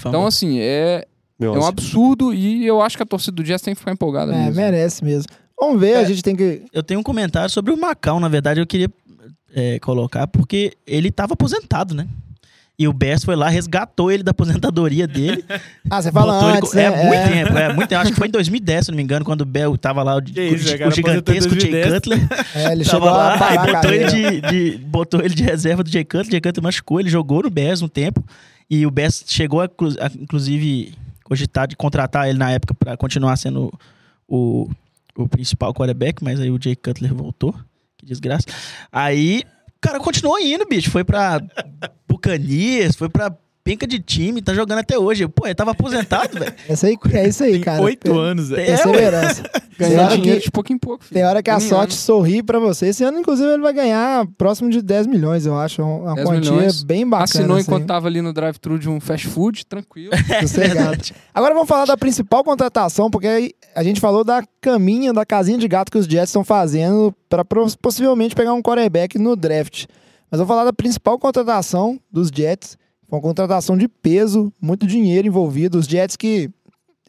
[0.06, 1.04] Então, assim, é,
[1.38, 3.90] Meu, é um absurdo e eu acho que a torcida do Jets tem que ficar
[3.90, 4.54] empolgada É, mesmo.
[4.54, 5.26] merece mesmo.
[5.60, 6.64] Vamos ver, a gente tem que.
[6.72, 8.88] Eu tenho um comentário sobre o Macau, na verdade, eu queria
[9.52, 12.08] é, colocar, porque ele estava aposentado, né?
[12.78, 15.44] E o Bears foi lá, resgatou ele da aposentadoria dele.
[15.90, 16.84] Ah, você fala botou ele antes, co- né?
[16.84, 18.00] É, muito tempo, é muito tempo.
[18.00, 20.20] Acho que foi em 2010, se não me engano, quando o Bell tava lá, o,
[20.24, 21.94] isso, o- cara, o gigantesco Jay 2010.
[21.94, 22.18] Cutler.
[22.56, 26.02] É, ele Tava chegou lá, botou ele, de, de- botou ele de reserva do Jay
[26.04, 26.30] Cutler.
[26.30, 28.24] Jay Cutler machucou, ele jogou no Bears um tempo.
[28.70, 33.36] E o Bears chegou, a, a, inclusive, cogitar de contratar ele na época para continuar
[33.36, 33.70] sendo
[34.26, 34.70] o,
[35.14, 37.54] o principal quarterback, mas aí o Jay Cutler voltou.
[37.98, 38.46] Que desgraça.
[38.90, 39.42] Aí
[39.76, 40.90] o cara continuou indo, bicho.
[40.90, 41.38] Foi pra
[42.22, 43.32] Bucanias, foi pra
[43.64, 45.26] penca de time, tá jogando até hoje.
[45.28, 46.52] Pô, ele tava aposentado, velho.
[47.12, 47.82] É isso aí, cara.
[47.82, 48.66] oito anos, velho.
[48.66, 49.42] Perseverança.
[49.78, 51.04] Tem Ganhar dinheiro que, de pouco em pouco.
[51.04, 51.14] filho.
[51.14, 52.86] tem hora que a sorte sorri pra você.
[52.86, 55.82] Esse ano, inclusive, ele vai ganhar próximo de 10 milhões, eu acho.
[55.82, 56.82] Uma 10 quantia milhões.
[56.82, 57.24] bem bacana.
[57.24, 60.12] Assinou assim, enquanto tava ali no drive-thru de um fast food, tranquilo.
[60.42, 60.98] sossegado.
[61.34, 65.58] Agora vamos falar da principal contratação, porque aí a gente falou da caminha, da casinha
[65.58, 67.44] de gato que os Jets estão fazendo para
[67.80, 69.86] possivelmente pegar um quarterback no draft.
[70.32, 72.78] Mas vou falar da principal contratação dos Jets.
[73.06, 75.78] Foi uma contratação de peso, muito dinheiro envolvido.
[75.78, 76.50] Os Jets que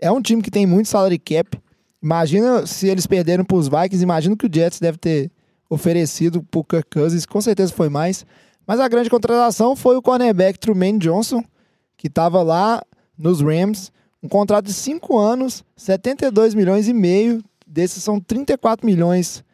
[0.01, 1.57] é um time que tem muito salary cap.
[2.01, 5.31] Imagina se eles perderam para os Vikings, imagina que o Jets deve ter
[5.69, 8.25] oferecido para o Kirk Cousins, com certeza foi mais.
[8.67, 11.41] Mas a grande contratação foi o cornerback Truman Johnson,
[11.95, 12.83] que estava lá
[13.17, 13.89] nos Rams,
[14.21, 19.45] um contrato de 5 anos, 72 milhões e meio, desses são 34 milhões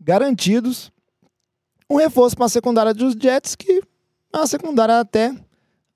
[0.00, 0.92] garantidos.
[1.94, 3.80] Um reforço para a secundária dos Jets, que
[4.32, 5.32] é uma secundária até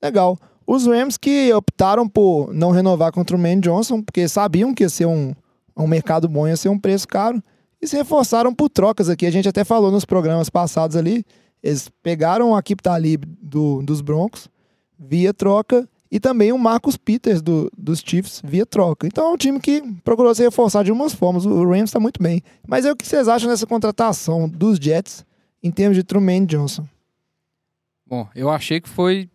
[0.01, 0.39] legal.
[0.65, 4.89] Os Rams que optaram por não renovar contra o Man Johnson, porque sabiam que ia
[4.89, 5.35] ser um,
[5.77, 7.43] um mercado bom, ia ser um preço caro,
[7.83, 9.27] e se reforçaram por trocas aqui.
[9.27, 11.25] A gente até falou nos programas passados ali.
[11.61, 14.49] Eles pegaram a Kip Talib do, dos Broncos
[14.97, 19.05] via troca e também o Marcus Peters do, dos Chiefs via troca.
[19.05, 21.45] Então é um time que procurou se reforçar de umas formas.
[21.45, 22.41] O Rams está muito bem.
[22.69, 25.27] Mas é o que vocês acham dessa contratação dos Jets
[25.63, 26.89] em termos de Truman Johnson?
[28.07, 29.31] Bom, eu achei que foi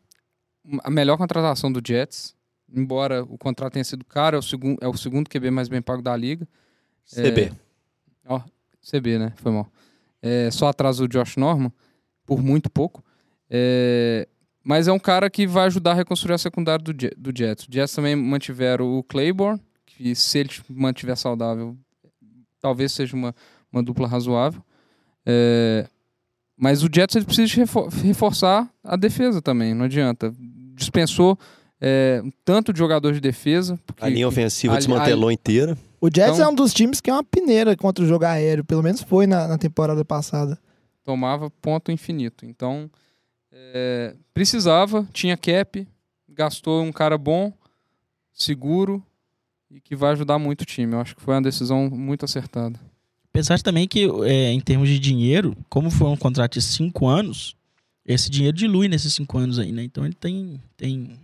[0.84, 2.36] a melhor contratação do Jets.
[2.76, 5.82] Embora o contrato tenha sido caro, é o, segun, é o segundo QB mais bem
[5.82, 6.48] pago da liga.
[7.06, 7.52] CB.
[8.26, 8.42] Ó,
[8.82, 9.34] CB, né?
[9.36, 9.72] Foi mal.
[10.22, 11.72] É, só atrás do Josh Norman,
[12.26, 13.04] por muito pouco.
[13.50, 14.28] É,
[14.64, 17.68] mas é um cara que vai ajudar a reconstruir a secundária do, do Jets.
[17.68, 21.78] Os Jets também mantiveram o Claiborne, que se ele mantiver saudável,
[22.60, 23.36] talvez seja uma,
[23.72, 24.64] uma dupla razoável.
[25.26, 25.88] É,
[26.64, 30.34] mas o Jets ele precisa refor- reforçar a defesa também, não adianta.
[30.76, 31.38] Dispensou
[31.82, 33.78] é, um tanto de jogador de defesa.
[33.86, 35.78] porque A linha ofensiva a- desmantelou inteira.
[36.00, 38.64] O Jets Então- é um dos times que é uma peneira contra o jogo aéreo,
[38.64, 40.58] pelo menos foi na, na temporada passada.
[41.04, 42.46] tomava ponto infinito.
[42.46, 42.90] Então,
[43.52, 45.86] é, precisava, tinha cap,
[46.30, 47.52] gastou um cara bom,
[48.32, 49.04] seguro
[49.70, 50.94] e que vai ajudar muito o time.
[50.94, 52.80] Eu acho que foi uma decisão muito acertada.
[53.34, 57.56] Apesar também que, é, em termos de dinheiro, como foi um contrato de cinco anos,
[58.06, 59.84] esse dinheiro dilui nesses cinco anos aí, né?
[59.84, 60.62] Então ele tem.
[60.78, 61.20] tem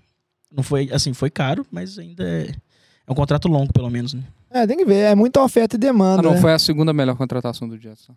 [0.52, 4.24] não foi, assim, foi caro, mas ainda é, é um contrato longo, pelo menos, né?
[4.50, 6.24] É, tem que ver, é muita oferta e Ah, demanda.
[6.24, 6.42] não, né?
[6.42, 8.08] foi a segunda melhor contratação do Jets.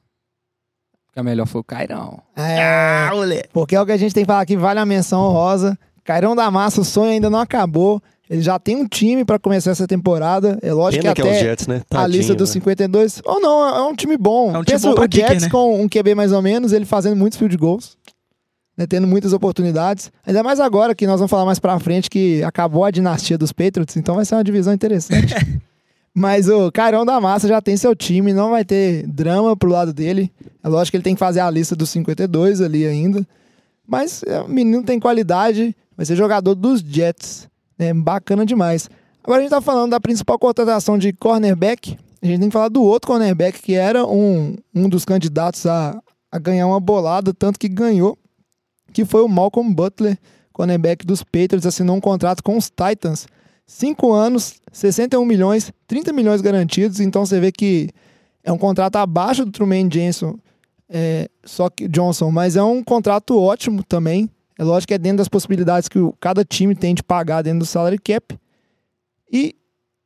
[1.04, 2.22] Porque a melhor foi o Cairão.
[2.34, 5.78] É, porque é o que a gente tem que falar aqui, vale a menção honrosa.
[6.02, 8.02] Cairão da Massa, o sonho ainda não acabou.
[8.32, 10.58] Ele já tem um time pra começar essa temporada.
[10.62, 11.82] É lógico Pena que que é até Jets, né?
[11.90, 12.52] a Tadinho, lista dos né?
[12.54, 13.20] 52.
[13.26, 14.46] Ou não, é um time bom.
[14.54, 15.48] É um time Pensa bom o Jets kicker, né?
[15.50, 17.94] com um QB mais ou menos, ele fazendo muitos field goals.
[18.74, 20.10] né, tendo muitas oportunidades.
[20.26, 23.52] Ainda mais agora que nós vamos falar mais pra frente que acabou a dinastia dos
[23.52, 25.34] Patriots, então vai ser uma divisão interessante.
[26.14, 29.92] Mas o Cairão da Massa já tem seu time, não vai ter drama pro lado
[29.92, 30.32] dele.
[30.64, 33.26] É lógico que ele tem que fazer a lista dos 52 ali ainda.
[33.86, 37.46] Mas é, o menino tem qualidade, vai ser jogador dos Jets.
[37.82, 38.88] É bacana demais.
[39.22, 41.96] Agora a gente tá falando da principal contratação de cornerback.
[42.20, 46.00] A gente tem que falar do outro cornerback que era um, um dos candidatos a,
[46.30, 48.18] a ganhar uma bolada, tanto que ganhou,
[48.92, 50.18] que foi o Malcolm Butler,
[50.52, 53.26] cornerback dos Patriots, assinou um contrato com os Titans.
[53.66, 57.00] Cinco anos, 61 milhões, 30 milhões garantidos.
[57.00, 57.90] Então você vê que
[58.44, 60.36] é um contrato abaixo do Truman Johnson,
[60.88, 64.28] é, só que Johnson, mas é um contrato ótimo também.
[64.58, 67.60] É lógico que é dentro das possibilidades que o- cada time tem de pagar dentro
[67.60, 68.38] do salary cap.
[69.32, 69.54] E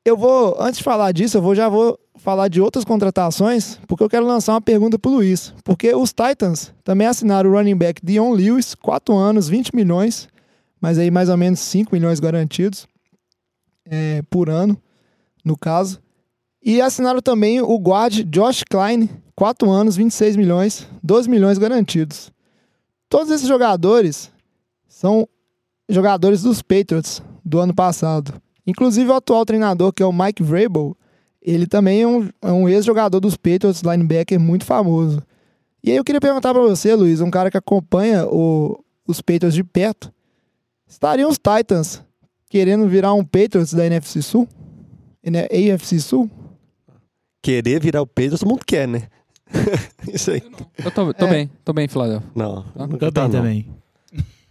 [0.05, 4.03] eu vou, antes de falar disso, eu vou, já vou falar de outras contratações, porque
[4.05, 5.53] eu quero lançar uma pergunta pro Luiz.
[5.65, 10.29] Porque os Titans também assinaram o running back Dion Lewis, 4 anos, 20 milhões,
[10.81, 12.87] mas aí mais ou menos 5 milhões garantidos
[13.85, 14.81] é, por ano,
[15.45, 16.01] no caso.
[16.63, 22.33] E assinaram também o guard Josh Klein, 4 anos, 26 milhões, 12 milhões garantidos.
[23.09, 24.33] Todos esses jogadores
[24.97, 25.29] são
[25.91, 28.33] jogadores dos Patriots do ano passado.
[28.67, 30.97] Inclusive o atual treinador, que é o Mike Vrabel,
[31.43, 35.23] ele também é um, é um ex-jogador dos Patriots, linebacker muito famoso.
[35.85, 39.55] E aí eu queria perguntar pra você, Luiz, um cara que acompanha o- os Patriots
[39.55, 40.11] de perto,
[40.89, 42.03] estariam os Titans
[42.49, 44.49] querendo virar um Patriots da NFC Sul?
[45.25, 46.31] AFC Sul?
[47.43, 49.09] Querer virar o peito, todo mundo quer, né?
[50.13, 50.43] Isso aí.
[50.83, 51.31] Eu tô, tô É.
[51.31, 52.29] bem, tô bem, Philadelphia.
[52.35, 52.63] Não.
[52.63, 52.87] Tá.
[52.87, 53.41] não Tô tá, bem não.
[53.43, 53.76] também.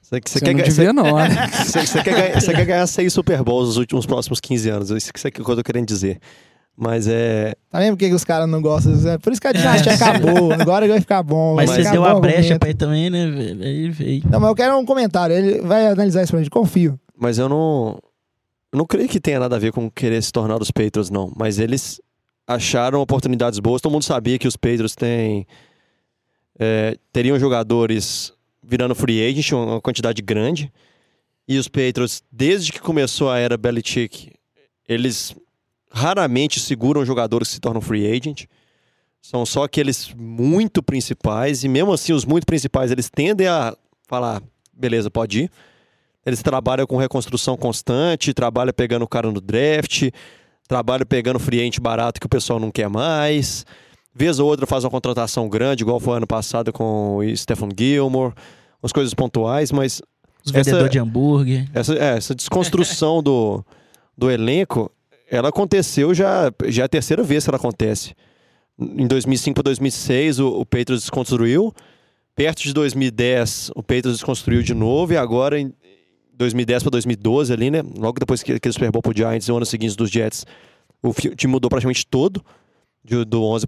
[0.06, 1.48] Você, você Você quer, não ganhar- devia, não, né?
[1.66, 4.90] você, você quer ganhar, você quer ganhar seis Super Bowls nos últimos próximos 15 anos.
[4.92, 6.20] Isso que isso é que eu tô querendo dizer.
[6.78, 7.56] Mas é.
[7.70, 8.94] Tá vendo por que que os caras não gostam?
[9.10, 10.52] É por isso que a dinastia acabou.
[10.54, 11.56] Agora vai ficar bom.
[11.56, 13.64] Mas você deu a brecha pra ele também, né, velho?
[13.64, 14.24] Aí veio.
[14.30, 15.36] Não, mas eu quero um comentário.
[15.36, 16.50] Ele vai analisar isso pra gente.
[16.52, 17.00] Confio.
[17.18, 17.98] Mas eu não.
[18.74, 21.32] Eu não creio que tenha nada a ver com querer se tornar os Patriots, não.
[21.36, 22.02] Mas eles
[22.46, 23.82] acharam oportunidades boas.
[23.82, 25.48] Todo mundo sabia que os Patriots têm.
[26.60, 28.34] é, teriam jogadores
[28.68, 30.72] virando free agent, uma quantidade grande.
[31.48, 34.34] E os Patriots, desde que começou a era Belichick,
[34.88, 35.36] eles
[35.92, 38.46] raramente seguram jogadores que se tornam free agent.
[39.22, 41.64] São só aqueles muito principais.
[41.64, 43.76] E mesmo assim, os muito principais, eles tendem a
[44.08, 44.42] falar:
[44.74, 45.52] beleza, pode ir.
[46.26, 50.10] Eles trabalham com reconstrução constante, trabalham pegando o cara no draft,
[50.68, 53.66] trabalham pegando free agent barato que o pessoal não quer mais.
[54.16, 58.34] Vez ou outra faz uma contratação grande, igual foi ano passado com o Stephen Gilmore,
[58.82, 60.02] umas coisas pontuais, mas
[60.46, 61.68] Os Essa- vendedores de hambúrguer.
[61.74, 63.64] essa, é, essa desconstrução do,
[64.18, 64.92] do elenco,
[65.30, 68.14] ela aconteceu já, já é a terceira vez que ela acontece.
[68.80, 71.74] Em 2005 para 2006, o, o Patriots desconstruiu.
[72.36, 75.14] Perto de 2010, o Patriots desconstruiu de novo.
[75.14, 75.74] E agora, em
[76.38, 77.82] 2010 para 2012, ali, né?
[77.98, 80.46] Logo depois que aquele Super Bowl pro Giants e o ano seguinte dos Jets,
[81.02, 82.44] o time mudou praticamente todo,
[83.06, 83.66] de- do 11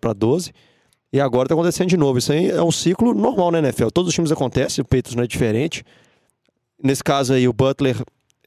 [0.00, 0.52] para 12.
[1.12, 2.18] E agora tá acontecendo de novo.
[2.18, 3.88] Isso aí é um ciclo normal, né, NFL?
[3.92, 5.84] Todos os times acontecem, o Patriots não é diferente.
[6.82, 7.96] Nesse caso aí, o Butler,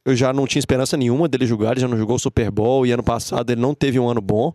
[0.04, 2.86] eu já não tinha esperança nenhuma dele jogar, ele já não jogou o Super Bowl
[2.86, 4.52] e ano passado ele não teve um ano bom.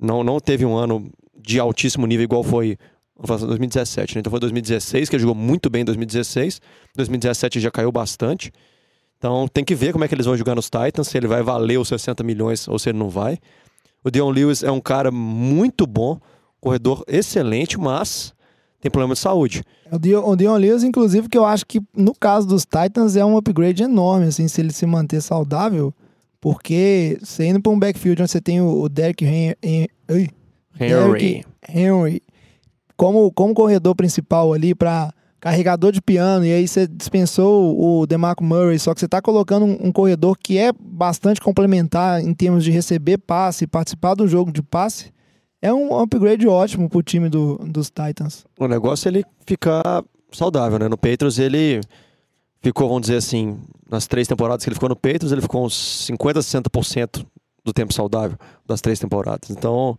[0.00, 2.76] Não, não teve um ano de altíssimo nível igual foi
[3.14, 4.20] vamos falar assim, 2017, né?
[4.20, 6.60] Então foi 2016, que ele jogou muito bem em 2016.
[6.94, 8.52] 2017 já caiu bastante.
[9.18, 11.42] Então tem que ver como é que eles vão jogar nos Titans, se ele vai
[11.42, 13.38] valer os 60 milhões ou se ele não vai.
[14.04, 16.18] O Dion Lewis é um cara muito bom,
[16.60, 18.32] corredor excelente, mas
[18.80, 19.62] tem problema de saúde.
[19.90, 23.36] O Dion, o Lewis, inclusive, que eu acho que no caso dos Titans é um
[23.36, 25.92] upgrade enorme, assim, se ele se manter saudável.
[26.40, 30.30] Porque você indo pra um backfield onde você tem o, o Derrick Hen- Hen- ei,
[30.78, 32.22] Derrick Henry
[32.96, 38.42] como, como corredor principal ali pra carregador de piano, e aí você dispensou o DeMarco
[38.42, 42.64] Murray, só que você está colocando um, um, corredor que é bastante complementar em termos
[42.64, 45.12] de receber passe, participar do jogo de passe,
[45.62, 48.44] é um upgrade ótimo pro time do, dos Titans.
[48.58, 50.88] O negócio é ele ficar saudável, né?
[50.88, 51.80] No Patriots ele
[52.60, 56.04] ficou, vamos dizer assim, nas três temporadas que ele ficou no Patriots, ele ficou uns
[56.06, 57.24] 50, 60%
[57.64, 59.50] do tempo saudável das três temporadas.
[59.50, 59.98] Então,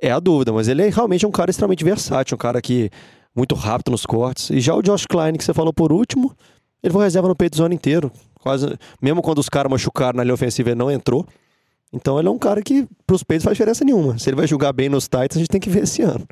[0.00, 2.90] é a dúvida, mas ele é realmente um cara extremamente versátil, um cara que
[3.34, 4.50] muito rápido nos cortes.
[4.50, 6.34] E já o Josh Klein, que você falou por último,
[6.82, 8.10] ele foi reserva no Patriots o ano inteiro.
[8.40, 8.66] Quase,
[9.00, 11.26] mesmo quando os caras machucaram na linha ofensiva, ele não entrou.
[11.92, 14.18] Então ele é um cara que pros Patriots faz diferença nenhuma.
[14.18, 16.26] Se ele vai jogar bem nos Titans, a gente tem que ver esse ano.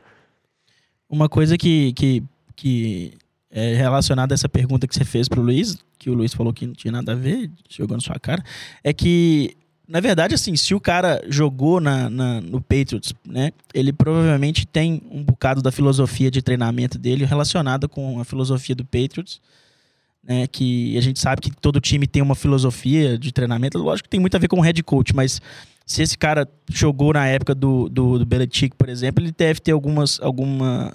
[1.09, 2.23] Uma coisa que, que,
[2.55, 3.13] que
[3.51, 6.67] é relacionada a essa pergunta que você fez pro Luiz, que o Luiz falou que
[6.67, 8.43] não tinha nada a ver, jogou na sua cara,
[8.85, 9.57] é que,
[9.89, 15.03] na verdade, assim, se o cara jogou na, na, no Patriots, né, ele provavelmente tem
[15.11, 19.41] um bocado da filosofia de treinamento dele relacionada com a filosofia do Patriots,
[20.23, 24.11] né, que a gente sabe que todo time tem uma filosofia de treinamento, lógico que
[24.11, 25.41] tem muito a ver com o head coach, mas
[25.87, 29.73] se esse cara jogou na época do, do, do Belichick, por exemplo, ele deve ter
[29.73, 30.93] algumas, alguma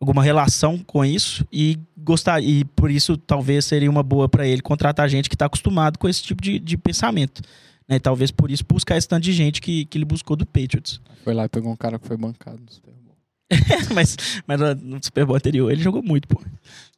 [0.00, 4.62] alguma relação com isso e gostar e por isso talvez seria uma boa para ele
[4.62, 7.42] contratar gente que está acostumado com esse tipo de, de pensamento.
[7.90, 7.98] Né?
[7.98, 11.00] Talvez por isso buscar esse tanto de gente que, que ele buscou do Patriots.
[11.24, 13.16] Foi lá e pegou um cara que foi bancado no Super Bowl.
[13.92, 16.40] mas, mas no Super Bowl anterior ele jogou muito, pô.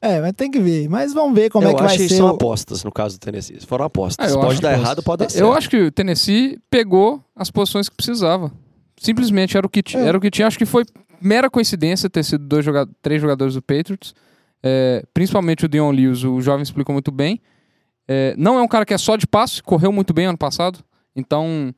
[0.03, 0.91] É, mas tem que ver.
[0.91, 2.03] Mas vamos ver como eu é que vai ser.
[2.03, 3.59] Eu acho que são apostas no caso do Tennessee.
[3.67, 4.31] Foram apostas.
[4.31, 4.85] Ah, pode dar aposto.
[4.85, 5.43] errado, pode dar certo.
[5.43, 8.53] Eu acho que o Tennessee pegou as posições que precisava.
[9.01, 9.99] Simplesmente era o que, é.
[9.99, 10.47] era o que tinha.
[10.47, 10.85] Acho que foi
[11.23, 14.15] mera coincidência ter sido dois jogadores, três jogadores do Patriots.
[14.63, 17.41] É, principalmente o Dion Lewis, o jovem explicou muito bem.
[18.13, 20.81] É, não é um cara que é só de passe, correu muito bem ano passado.
[21.17, 21.73] Então,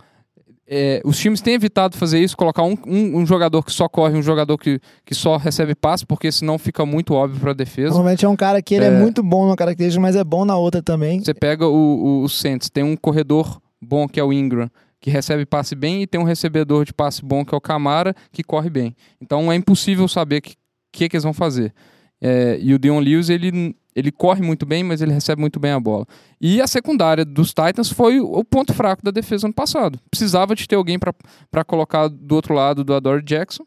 [0.66, 4.16] é, os times têm evitado fazer isso, colocar um, um, um, jogador que só corre,
[4.16, 7.90] um jogador que, que só recebe passe, porque senão fica muito óbvio para a defesa.
[7.90, 10.44] Normalmente é um cara que ele é, é, muito bom numa característica, mas é bom
[10.44, 11.22] na outra também.
[11.22, 14.70] Você pega o, o, o Saints, tem um corredor bom que é o Ingram
[15.04, 18.14] que recebe passe bem, e tem um recebedor de passe bom, que é o Camara,
[18.32, 18.96] que corre bem.
[19.20, 20.54] Então é impossível saber o que,
[20.90, 21.74] que, que, eles vão fazer.
[22.22, 25.70] É, e o Dion Lewis, ele, ele corre muito bem, mas ele recebe muito bem
[25.70, 26.06] a bola.
[26.40, 29.98] E a secundária dos Titans foi o ponto fraco da defesa ano passado.
[30.10, 33.64] Precisava de ter alguém para colocar do outro lado do Adore Jackson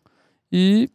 [0.52, 0.90] e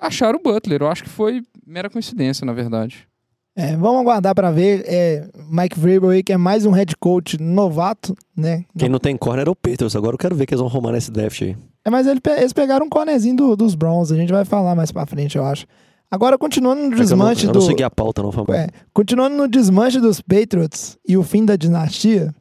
[0.00, 0.82] acharam o Butler.
[0.82, 3.06] Eu acho que foi mera coincidência, na verdade.
[3.54, 4.82] É, vamos aguardar para ver.
[4.86, 8.64] É, Mike Vrabel aí, que é mais um head coach novato, né?
[8.78, 9.94] Quem não tem corner é o Peters.
[9.94, 11.56] Agora eu quero ver que eles vão arrumar nesse draft aí.
[11.84, 14.10] É, mas ele, eles pegaram um cornerzinho do, dos Browns.
[14.10, 15.66] A gente vai falar mais pra frente, eu acho.
[16.12, 17.66] Agora, continuando no desmanche é eu não, eu não do.
[17.66, 22.34] segui a pauta, não, É, continuando no desmanche dos Patriots e o fim da dinastia.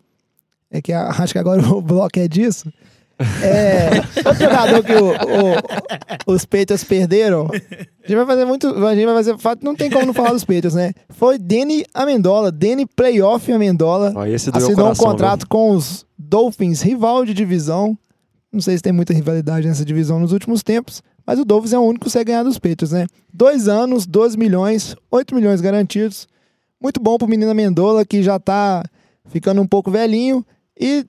[0.69, 2.69] É que acho que agora o bloco é disso.
[3.41, 3.91] É,
[4.27, 7.47] outro jogador que o, o, os Patriots perderam.
[7.49, 8.67] A gente vai fazer muito.
[8.67, 9.35] A gente vai fazer.
[9.61, 10.91] Não tem como não falar dos Patriots, né?
[11.07, 12.51] Foi Danny Amendola.
[12.51, 14.11] Danny Playoff Amendola.
[14.13, 15.47] Oh, assinou coração, um contrato viu?
[15.47, 17.97] com os Dolphins, rival de divisão.
[18.51, 21.01] Não sei se tem muita rivalidade nessa divisão nos últimos tempos.
[21.31, 23.07] Mas o Dolphins é o único que consegue ganhar dos Patriots, né?
[23.33, 26.27] Dois anos, 12 milhões, 8 milhões garantidos.
[26.77, 28.83] Muito bom pro menino Amendola, que já tá
[29.27, 30.45] ficando um pouco velhinho.
[30.77, 31.05] E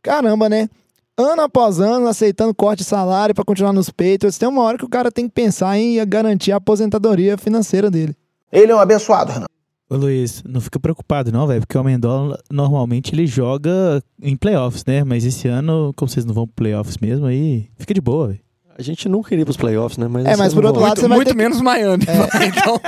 [0.00, 0.70] caramba, né?
[1.18, 4.38] ano após ano, aceitando corte de salário para continuar nos Patriots.
[4.38, 8.16] Tem uma hora que o cara tem que pensar em garantir a aposentadoria financeira dele.
[8.50, 9.46] Ele é um abençoado, Renan.
[9.90, 14.82] Ô Luiz, não fica preocupado não, velho, porque o Amendola normalmente ele joga em playoffs,
[14.86, 15.04] né?
[15.04, 18.45] Mas esse ano, como vocês não vão pro playoffs mesmo, aí fica de boa, velho.
[18.78, 20.06] A gente nunca iria pros playoffs, né?
[20.06, 21.64] Mas é, mas por outro lado, muito, você vai muito ter menos que...
[21.64, 22.04] Miami.
[22.06, 22.44] É.
[22.46, 22.80] Então...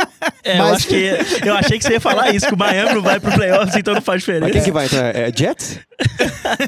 [0.44, 0.68] É, mas...
[0.68, 3.18] eu, acho que, eu achei que você ia falar isso, que o Miami não vai
[3.18, 4.44] pro playoffs, então não faz diferença.
[4.44, 4.86] Mas quem que vai?
[4.86, 5.80] Então, é Jets?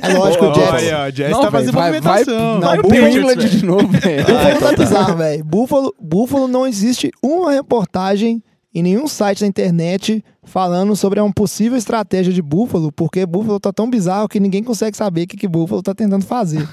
[0.02, 0.72] É lógico, o Jets.
[0.72, 2.61] Olha, o Jets não, tá fazendo vai, movimentação.
[2.61, 4.24] Vai, vai, vai pro England de novo, velho.
[4.24, 5.44] Buffalo ah, então tá bizarro, velho.
[5.44, 8.42] Buffalo, Buffalo não existe uma reportagem
[8.74, 13.72] em nenhum site da internet falando sobre uma possível estratégia de Buffalo, porque Buffalo tá
[13.72, 16.66] tão bizarro que ninguém consegue saber o que, que Buffalo tá tentando fazer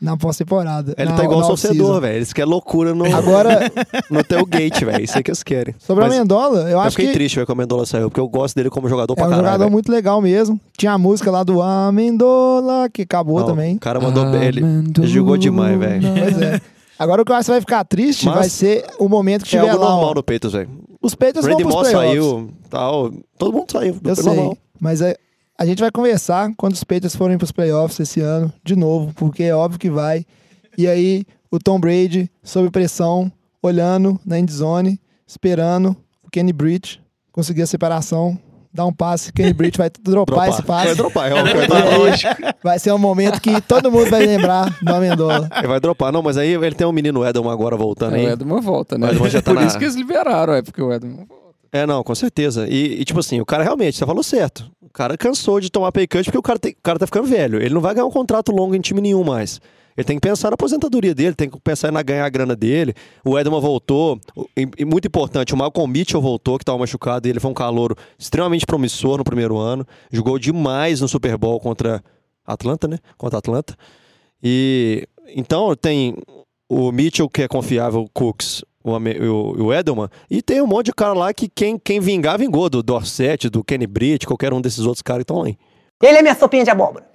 [0.00, 0.94] na pós-temporada.
[0.96, 2.16] Ele tá igual o torcedor, velho.
[2.16, 3.70] Eles querem loucura no, Agora...
[4.08, 5.02] no tailgate, velho.
[5.02, 5.74] Isso é que eles querem.
[5.78, 7.02] Sobre Mas, a Mendola, eu acho que...
[7.02, 9.16] Eu fiquei triste, velho, que o Mendola saiu, porque eu gosto dele como jogador é
[9.16, 9.38] pra caralho.
[9.38, 9.72] É um jogador véio.
[9.72, 10.60] muito legal mesmo.
[10.76, 13.76] Tinha a música lá do Amendola, que acabou Não, também.
[13.76, 14.26] O cara mandou...
[14.36, 16.02] Ele, ele jogou demais, velho.
[16.02, 16.60] Pois é.
[16.98, 19.56] Agora o que eu acho que vai ficar triste Mas vai ser o momento que
[19.56, 19.90] é tiver algo lá.
[19.90, 20.68] normal no Peitos, velho.
[21.00, 21.92] Os Peitos vão pros playoffs.
[21.92, 23.12] saiu, tal.
[23.38, 23.96] Todo mundo saiu.
[24.02, 24.24] Eu sei.
[24.24, 24.58] Normal.
[24.80, 25.16] Mas é,
[25.58, 29.42] a gente vai conversar quando os Peitos forem pros playoffs esse ano, de novo, porque
[29.42, 30.24] é óbvio que vai.
[30.76, 33.30] E aí, o Tom Brady, sob pressão,
[33.60, 38.38] olhando na endzone, esperando o Kenny Britt conseguir a separação,
[38.72, 40.86] dar um passe, Kenny Britt vai dropar, dropar, esse passe.
[40.86, 42.54] Vai dropar, é óbvio.
[42.62, 45.48] vai ser um momento que todo mundo vai lembrar do Amendola.
[45.56, 48.26] Ele vai dropar, não, mas aí ele tem um menino Edelman agora voltando aí.
[48.26, 49.08] É, o Edelman volta, né?
[49.08, 49.66] Edelman já tá Por na...
[49.66, 51.48] isso que eles liberaram, é porque o Edelman volta.
[51.72, 52.66] É, não, com certeza.
[52.68, 54.70] E, e, tipo assim, o cara realmente, você falou certo.
[54.88, 57.26] O cara cansou de tomar pay cut porque o cara, tem- o cara tá ficando
[57.26, 57.60] velho.
[57.60, 59.60] Ele não vai ganhar um contrato longo em time nenhum mais.
[59.96, 62.94] Ele tem que pensar na aposentadoria dele, tem que pensar na ganhar a grana dele.
[63.24, 64.18] O Edelman voltou,
[64.56, 67.96] e, muito importante, o Malcolm Mitchell voltou, que estava machucado, e ele foi um calouro
[68.16, 69.84] extremamente promissor no primeiro ano.
[70.12, 72.02] Jogou demais no Super Bowl contra
[72.46, 72.98] Atlanta, né?
[73.16, 73.76] Contra Atlanta.
[74.42, 76.16] E então tem
[76.68, 80.92] o Mitchell, que é confiável, Cooks, o, o, o Edelman, e tem um monte de
[80.92, 84.80] cara lá que quem, quem vingar, vingou, do Dorset, do Kenny Britt, qualquer um desses
[84.80, 85.48] outros caras que estão lá.
[85.48, 87.06] Ele é minha sopinha de abóbora.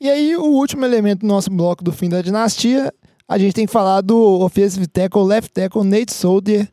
[0.00, 2.92] E aí, o último elemento do nosso bloco do fim da dinastia,
[3.28, 6.66] a gente tem que falar do offensive tackle, left tackle, Nate Soldier,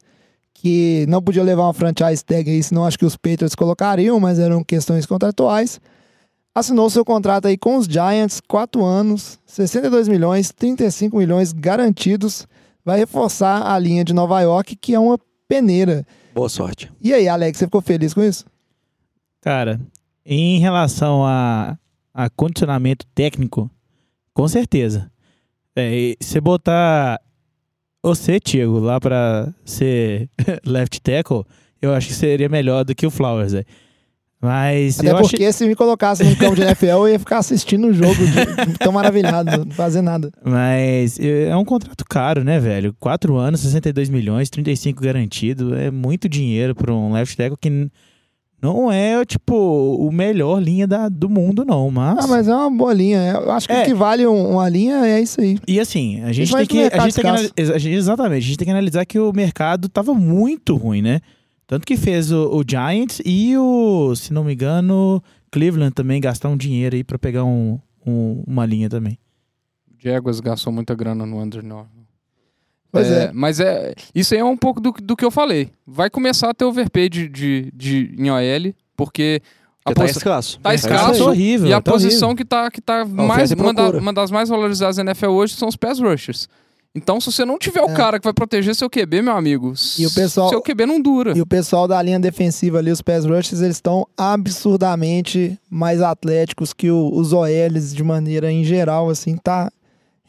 [0.53, 4.39] que não podia levar uma franchise tag aí, senão acho que os Patriots colocariam, mas
[4.39, 5.79] eram questões contratuais.
[6.55, 12.47] Assinou seu contrato aí com os Giants, 4 anos, 62 milhões, 35 milhões garantidos.
[12.87, 16.07] Vai reforçar a linha de Nova York, que é uma peneira.
[16.33, 16.89] Boa sorte.
[17.01, 18.45] E aí, Alex, você ficou feliz com isso?
[19.41, 19.77] Cara,
[20.25, 21.77] em relação a,
[22.13, 23.69] a condicionamento técnico,
[24.33, 25.11] com certeza.
[25.75, 27.19] É, e você botar
[28.01, 30.29] você, Tiago, lá pra ser
[30.65, 31.43] left tackle,
[31.81, 33.65] eu acho que seria melhor do que o Flowers, velho.
[34.39, 37.93] Mas Até porque se me colocasse no campo de NFL, eu ia ficar assistindo o
[37.93, 40.31] jogo de, tão maravilhado, não fazer nada.
[40.45, 42.95] Mas é um contrato caro, né, velho?
[42.99, 45.73] Quatro anos, 62 milhões, 35 garantido.
[45.75, 47.89] É muito dinheiro para um left tackle que
[48.61, 51.89] não é, tipo, o melhor linha da, do mundo, não.
[51.89, 52.23] Mas...
[52.25, 53.19] Ah, mas é uma boa linha.
[53.43, 53.81] Eu acho que É.
[53.81, 55.57] o que vale um- uma linha é isso aí.
[55.67, 56.79] E assim, a gente tem que.
[56.93, 57.43] A gente tem que anal-
[57.87, 61.21] exatamente, a gente tem que analisar que o mercado tava muito ruim, né?
[61.67, 66.47] Tanto que fez o, o Giants e o, se não me engano, Cleveland também gastar
[66.49, 69.19] um dinheiro aí pra pegar um, um- uma linha também.
[69.99, 71.87] Jaguars gastou muita grana no Under Norman.
[72.91, 73.31] Pois é.
[73.33, 75.69] Mas é, isso aí é um pouco do, do que eu falei.
[75.85, 79.41] Vai começar a ter overpay de, de, de, em OL, porque
[79.83, 80.59] a Porque tá posi- escasso.
[80.61, 81.11] tá É escasso.
[81.11, 81.21] aí.
[81.21, 81.67] horrível.
[81.67, 84.95] e a tá posição que tá, que tá mais, uma, da- uma das mais valorizadas
[84.95, 86.47] da NFL hoje são os pass rushers.
[86.95, 87.93] Então, se você não tiver o É.
[87.93, 91.37] cara que vai proteger seu QB, meu amigo, E o pessoal- seu QB não dura.
[91.37, 96.73] E o pessoal da linha defensiva ali, os pass rushers, eles estão absurdamente mais atléticos
[96.73, 99.71] que o- os OLs de maneira em geral, assim, tá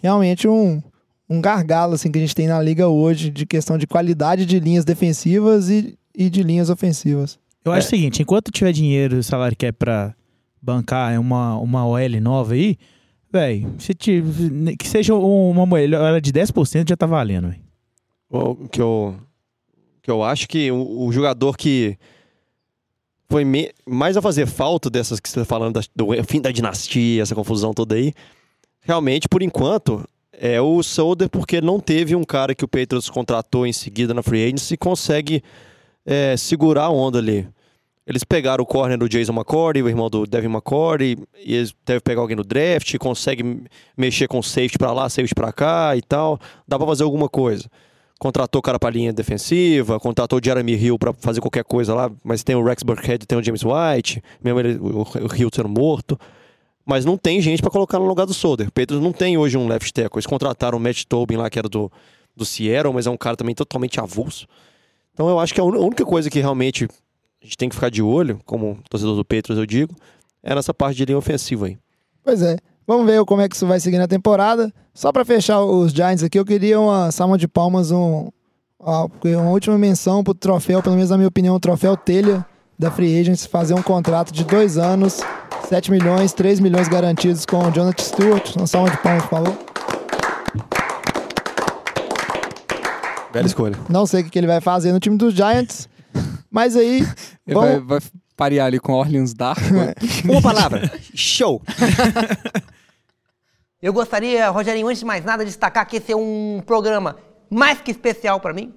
[0.03, 0.81] realmente um,
[1.29, 4.61] um gargalo, assim, que a gente tem na liga hoje de questão de qualidade de
[4.61, 7.39] linhas defensivas e, e de linhas ofensivas.
[7.65, 10.15] Eu acho o seguinte, enquanto tiver dinheiro, salário que é pra
[10.61, 12.77] bancar uma, uma OL nova aí,
[13.33, 14.23] velho, se ti-
[14.79, 17.55] que seja uma melhora de 10% já tá valendo.
[18.31, 19.15] O que eu,
[20.03, 21.97] que eu acho que o, o jogador que
[23.31, 26.51] foi me- mais a fazer falta dessas que você tá falando, da- do fim da
[26.51, 28.13] dinastia, essa confusão toda aí,
[28.81, 33.67] realmente, por enquanto, é o Solder, porque não teve um cara que o Patriots contratou
[33.67, 35.43] em seguida na Free Agency e consegue
[36.07, 37.47] é, segurar a onda ali.
[38.09, 42.01] Eles pegaram o corner do Jason McCourty, o irmão do Devin McCourty, e eles devem
[42.01, 46.41] pegar alguém no draft, consegue mexer com safety pra lá, safety pra cá e tal.
[46.67, 47.69] Dá pra fazer alguma coisa
[48.19, 52.11] contratou o cara pra linha defensiva, contratou o Jeremy Hill pra fazer qualquer coisa lá,
[52.25, 55.69] mas tem o Rex Burkhead, tem o James White, mesmo ele, o, o Hill sendo
[55.69, 56.19] morto.
[56.85, 58.69] Mas não tem gente pra colocar no lugar do Solder.
[58.69, 60.17] O Patriots não tem hoje um left tackle.
[60.17, 61.93] Eles contrataram o Matt Tobin lá, que era do,
[62.35, 64.47] do Seattle, mas é um cara também totalmente avulso.
[65.13, 66.89] Então eu acho que a única coisa que realmente
[67.41, 69.95] a gente tem que ficar de olho, como torcedor do Patriots eu digo,
[70.43, 71.79] é nessa parte de linha ofensiva aí.
[72.23, 72.57] Pois é.
[72.87, 74.73] Vamos ver como é que isso vai seguir na temporada.
[74.95, 78.31] Só pra fechar os Giants aqui, eu queria uma salva de palmas, um,
[78.81, 82.45] uma última menção pro troféu, pelo menos na minha opinião, o troféu telha
[82.79, 85.21] da Free Agents, fazer um contrato de dois anos,
[85.69, 88.57] 7 milhões, 3 milhões garantidos com o Jonathan Stewart.
[88.57, 89.59] Uma salva de palmas, por favor.
[93.33, 93.77] Bela escolha.
[93.89, 95.89] Não sei o que ele vai fazer no time dos Giants,
[96.51, 97.01] mas aí
[97.47, 98.01] Ele vamos- vai, vai
[98.37, 99.59] parear ali com Orleans Dark.
[100.25, 100.91] Uma palavra.
[101.15, 101.61] Show!
[103.81, 107.17] Eu gostaria, Rogerinho, antes de mais nada, destacar que esse é um programa
[107.49, 108.75] mais que especial para mim.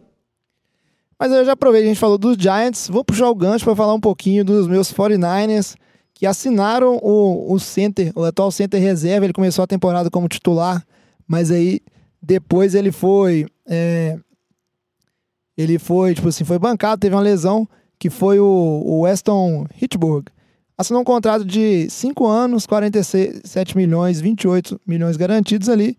[1.19, 3.93] Mas eu já aproveito, a gente falou dos Giants, vou puxar o gancho para falar
[3.93, 5.75] um pouquinho dos meus 49ers,
[6.13, 10.83] que assinaram o, o center, o atual center reserva, ele começou a temporada como titular,
[11.27, 11.79] mas aí
[12.21, 14.17] depois ele foi, é,
[15.61, 17.67] ele foi, tipo assim, foi bancado, teve uma lesão,
[17.99, 20.25] que foi o, o Weston Hitchburg.
[20.77, 25.95] Assinou um contrato de 5 anos, 47 milhões, 28 milhões garantidos ali.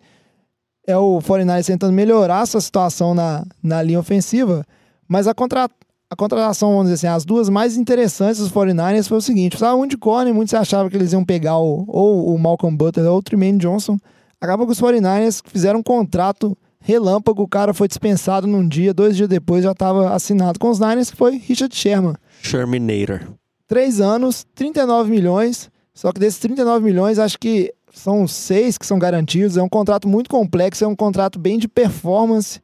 [0.85, 4.65] É o 49ers tentando melhorar sua situação na, na linha ofensiva,
[5.07, 5.69] mas a, contra,
[6.09, 9.77] a contratação, vamos dizer assim, as duas mais interessantes dos 49ers foi o seguinte: precisava
[9.77, 13.19] um de corner, muitos achavam que eles iam pegar o, ou o Malcolm Butler ou
[13.19, 13.97] o Tremaine Johnson.
[14.41, 19.15] Acabou que os 49ers fizeram um contrato relâmpago, o cara foi dispensado num dia, dois
[19.15, 22.15] dias depois já estava assinado com os Niners, que foi Richard Sherman.
[22.43, 23.21] Sherminator.
[23.67, 25.71] Três anos, 39 milhões.
[25.93, 29.55] Só que desses 39 milhões, acho que são seis que são garantidos.
[29.55, 32.59] É um contrato muito complexo, é um contrato bem de performance.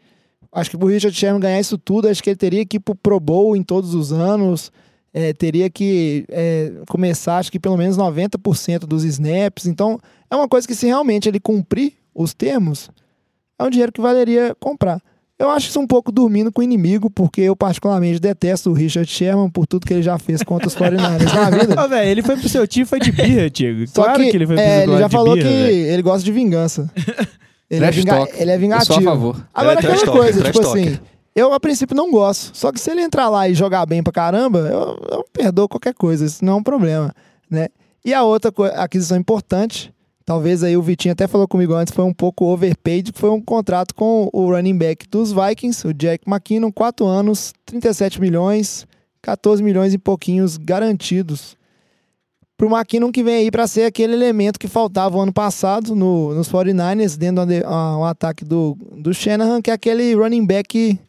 [0.52, 2.96] Acho que pro Richard Sherman ganhar isso tudo, acho que ele teria que ir pro
[2.96, 4.72] Pro Bowl em todos os anos.
[5.14, 9.66] É, teria que é, começar, acho que pelo menos 90% dos snaps.
[9.66, 10.00] Então,
[10.30, 12.92] é uma coisa que se realmente ele cumprir os termos,
[13.60, 15.01] é um dinheiro que valeria comprar.
[15.38, 19.10] Eu acho isso um pouco dormindo com o inimigo, porque eu particularmente detesto o Richard
[19.10, 21.80] Sherman por tudo que ele já fez contra os 49ers na vida.
[21.82, 23.88] Ô, velho, ele foi pro seu time, foi de birra, Diego.
[23.88, 25.74] Só Claro que, ele foi pro é, seu ele já de falou birra, que velho.
[25.93, 26.89] ele gosta de vingança.
[27.72, 28.34] Ele é, vinga- talk.
[28.36, 28.86] ele é Eu vingativo.
[28.93, 29.45] sou a favor.
[29.53, 30.99] Agora, é aquela trash coisa, tipo trash assim,
[31.36, 32.57] eu a princípio não gosto.
[32.57, 35.93] Só que se ele entrar lá e jogar bem pra caramba, eu, eu perdoo qualquer
[35.93, 36.26] coisa.
[36.26, 37.14] Isso não é um problema,
[37.47, 37.68] né?
[38.03, 39.93] E a outra aquisição importante,
[40.30, 43.96] talvez aí o Vitinho até falou comigo antes, foi um pouco overpaid, foi um contrato
[43.96, 48.86] com o running back dos Vikings, o Jack McKinnon, 4 anos, 37 milhões,
[49.24, 51.58] 14 milhões e pouquinhos garantidos.
[52.56, 56.36] Pro McKinnon que vem aí para ser aquele elemento que faltava o ano passado no,
[56.36, 61.00] nos 49ers, dentro do um ataque do, do Shanahan, que é aquele running back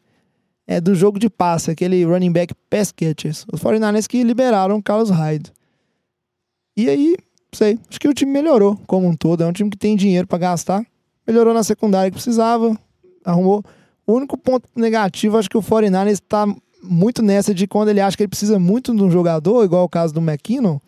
[0.66, 3.44] é, do jogo de passe, aquele running back pass catchers.
[3.52, 5.52] Os 49ers que liberaram o Carlos Hyde.
[6.74, 7.16] E aí,
[7.52, 9.42] sei, acho que o time melhorou como um todo.
[9.42, 10.84] É um time que tem dinheiro para gastar.
[11.26, 12.76] Melhorou na secundária que precisava,
[13.24, 13.64] arrumou.
[14.06, 16.46] O único ponto negativo, acho que o 49ers está
[16.82, 19.88] muito nessa de quando ele acha que ele precisa muito de um jogador, igual o
[19.88, 20.78] caso do McKinnon,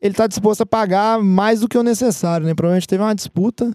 [0.00, 2.54] ele está disposto a pagar mais do que o necessário, né?
[2.54, 3.74] Provavelmente teve uma disputa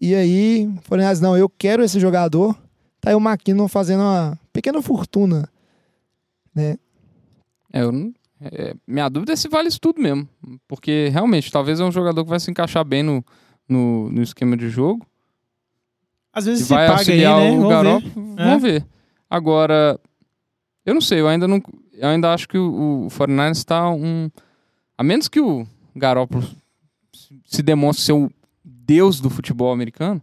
[0.00, 2.54] e aí, o 49ers, não, eu quero esse jogador.
[3.00, 5.48] Tá aí o McKinnon fazendo uma pequena fortuna,
[6.54, 6.76] né?
[7.72, 8.12] É, eu não-
[8.52, 10.28] é, minha dúvida é se vale isso tudo mesmo.
[10.68, 13.24] Porque realmente, talvez é um jogador que vai se encaixar bem no,
[13.68, 15.06] no, no esquema de jogo.
[16.32, 17.50] Às vezes se vai paga aí, né?
[17.52, 18.34] o Vamos Garoppolo.
[18.34, 18.40] ver.
[18.42, 18.44] É.
[18.44, 18.86] Vamos ver.
[19.30, 20.00] Agora,
[20.84, 21.62] eu não sei, eu ainda não.
[21.92, 24.28] Eu ainda acho que o, o 49ers está um.
[24.98, 26.44] A menos que o Garoppolo
[27.12, 28.30] se- se demonstre ser o
[28.64, 30.20] deus do futebol americano,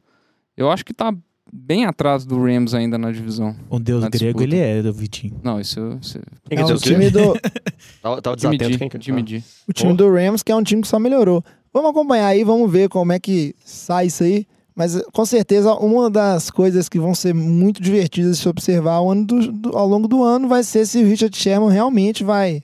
[0.57, 1.13] eu acho que tá
[1.51, 3.55] bem atrás do Rams ainda na divisão.
[3.69, 4.43] O deus grego disputa.
[4.43, 5.39] ele é, do Vitinho.
[5.43, 5.97] Não, isso.
[6.01, 7.33] isso Quem É o time do,
[8.01, 8.63] Tava, tava de desatento.
[8.65, 9.43] medir, Quem quer de medir.
[9.67, 11.43] o time do Rams, que é um time que só melhorou.
[11.73, 14.45] Vamos acompanhar aí, vamos ver como é que sai isso aí.
[14.75, 19.11] Mas com certeza uma das coisas que vão ser muito divertidas de se observar ao,
[19.11, 22.63] ano do- do- ao longo do ano vai ser se o Richard Sherman realmente vai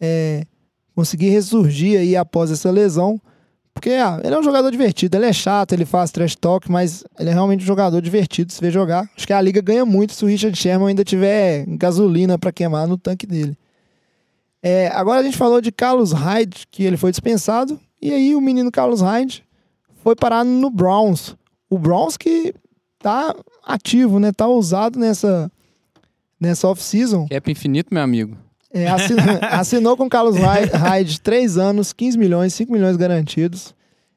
[0.00, 0.44] é,
[0.94, 3.20] conseguir ressurgir aí após essa lesão.
[3.78, 7.04] Porque ah, ele é um jogador divertido, ele é chato, ele faz trash talk, mas
[7.16, 9.08] ele é realmente um jogador divertido se ver jogar.
[9.16, 12.88] Acho que a liga ganha muito se o Richard Sherman ainda tiver gasolina para queimar
[12.88, 13.56] no tanque dele.
[14.60, 18.40] É, agora a gente falou de Carlos Hyde, que ele foi dispensado, e aí o
[18.40, 19.44] menino Carlos Hyde
[20.02, 21.36] foi parar no Browns.
[21.70, 22.52] O Browns que
[22.98, 23.32] tá
[23.64, 24.32] ativo, né?
[24.32, 25.48] Tá ousado nessa,
[26.40, 27.28] nessa off-season.
[27.28, 28.36] Cap infinito, meu amigo.
[28.72, 33.74] É, assinou, assinou com o Carlos Hy- Hyde 3 anos, 15 milhões, 5 milhões garantidos.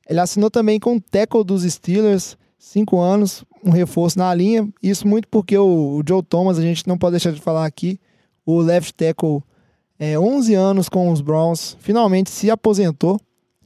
[0.10, 4.68] Ele assinou também com o tackle dos Steelers, 5 anos, um reforço na linha.
[4.84, 8.00] Isso muito porque o, o Joe Thomas, a gente não pode deixar de falar aqui,
[8.46, 9.42] o left tackle,
[9.98, 13.20] é, 11 anos com os Browns, finalmente se aposentou.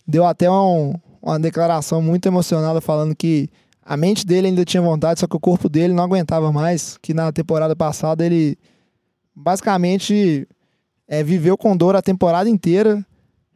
[0.08, 3.50] Deu até um- uma declaração muito emocionada falando que
[3.84, 6.98] a mente dele ainda tinha vontade, só que o corpo dele não aguentava mais.
[7.02, 8.56] Que na temporada passada ele
[9.36, 10.48] basicamente
[11.08, 13.06] é, viveu com dor a temporada inteira,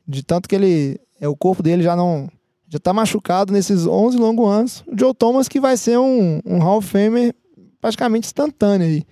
[0.08, 2.30] de tanto que ele é, o corpo dele já não
[2.68, 4.84] já tá machucado nesses 11 longos anos.
[4.88, 7.34] O Joe Thomas que vai ser um, um Hall of Famer
[7.82, 9.04] praticamente instantâneo aí,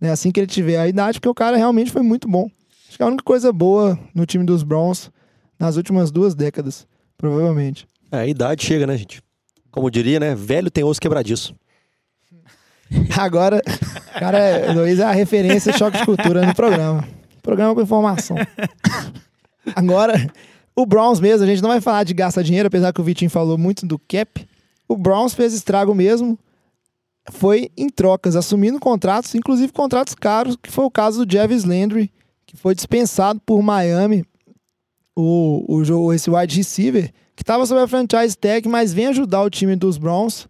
[0.00, 0.10] né?
[0.10, 2.50] Assim que ele tiver a idade, porque o cara realmente foi muito bom.
[2.88, 5.10] Acho que é a única coisa boa no time dos Browns
[5.58, 6.86] nas últimas duas décadas,
[7.16, 7.86] provavelmente.
[8.10, 9.22] É, a idade chega, né, gente?
[9.70, 10.34] Como diria, né?
[10.34, 11.54] Velho tem osso quebradiço.
[13.16, 13.62] Agora,
[14.18, 17.06] cara, Luiz é a referência de choque de cultura no programa.
[17.44, 18.36] Programa com informação.
[19.76, 20.14] Agora,
[20.74, 23.30] o Browns mesmo, a gente não vai falar de gastar dinheiro, apesar que o Vitinho
[23.30, 24.48] falou muito do cap.
[24.88, 26.38] O Browns fez estrago mesmo.
[27.30, 32.10] Foi em trocas, assumindo contratos, inclusive contratos caros, que foi o caso do Jarvis Landry,
[32.46, 34.24] que foi dispensado por Miami,
[35.14, 39.42] o, o, jo- esse wide receiver, que estava sob a franchise tag, mas vem ajudar
[39.42, 40.46] o time dos Browns.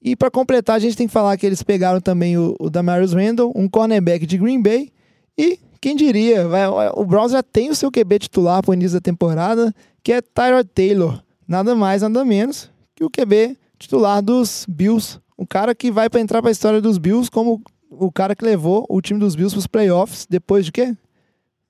[0.00, 3.12] E para completar, a gente tem que falar que eles pegaram também o, o Damarius
[3.12, 4.90] Randall, um cornerback de Green Bay.
[5.38, 8.96] E quem diria, vai- o Browns já tem o seu QB titular para o início
[8.98, 11.22] da temporada, que é Tyrod Taylor.
[11.46, 15.18] Nada mais, nada menos que o QB titular dos Bills.
[15.36, 17.60] O cara que vai para entrar para a história dos Bills como
[17.90, 20.96] o cara que levou o time dos Bills para os playoffs depois de quê?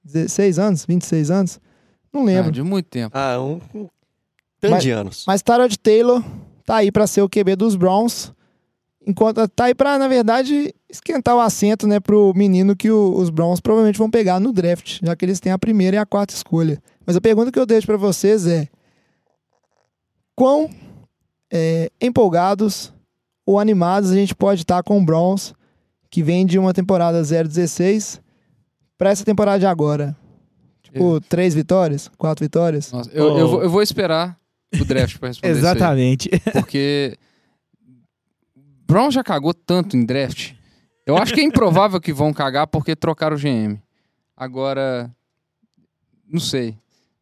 [0.04, 0.84] 16 anos?
[0.86, 1.60] 26 anos?
[2.12, 2.52] Não Ah, lembro.
[2.52, 3.16] de muito tempo.
[3.16, 3.88] Ah, um, um
[4.60, 5.24] tanto de anos.
[5.26, 6.22] Mas Tyrod Taylor
[6.66, 8.32] tá aí para ser o QB dos Browns.
[9.06, 13.30] Enquanto tá aí pra, na verdade, esquentar o assento, né, pro menino que o- os
[13.30, 16.34] Browns provavelmente vão pegar no draft, já que eles têm a primeira e a quarta
[16.34, 16.80] escolha.
[17.06, 18.68] Mas a pergunta que eu deixo pra vocês é:
[20.34, 20.70] quão
[21.52, 22.92] é, empolgados
[23.44, 25.54] ou animados a gente pode estar com o Browns,
[26.10, 28.20] que vem de uma temporada 0-16
[28.96, 30.16] pra essa temporada de agora?
[30.82, 32.92] Tipo, três vitórias, quatro vitórias?
[32.92, 34.38] Nossa, eu, eu, vou, eu vou esperar
[34.78, 35.72] o draft pra responder isso aí.
[35.72, 36.30] Exatamente.
[36.52, 37.16] Porque
[38.92, 40.52] Brown já cagou tanto em draft.
[41.06, 43.78] Eu acho que é improvável que vão cagar porque trocaram o GM.
[44.36, 45.10] Agora,
[46.28, 46.76] não sei.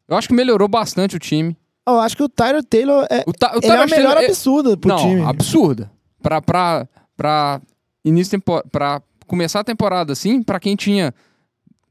[0.09, 1.57] Eu acho que melhorou bastante o time.
[1.87, 4.13] Eu acho que o Tyler Taylor é, O, Ta- o ele é a Tyler melhor
[4.15, 5.23] Taylor- absurda pro não, time.
[5.23, 5.91] absurda.
[6.23, 7.61] Pra, pra, pra
[8.05, 11.15] início tempo, pra começar a temporada assim, pra quem tinha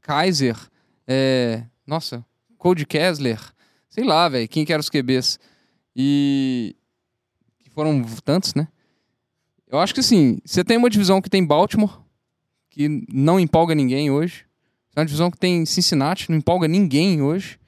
[0.00, 0.56] Kaiser,
[1.06, 2.24] é, nossa,
[2.56, 3.40] Cody Kessler,
[3.88, 5.38] sei lá, velho, quem que eram os QBs.
[5.96, 6.76] E
[7.64, 8.68] que foram tantos, né?
[9.70, 12.00] Eu acho que assim, você tem uma divisão que tem Baltimore,
[12.70, 14.44] que não empolga ninguém hoje.
[14.88, 17.58] Você tem uma divisão que tem Cincinnati, não empolga ninguém hoje.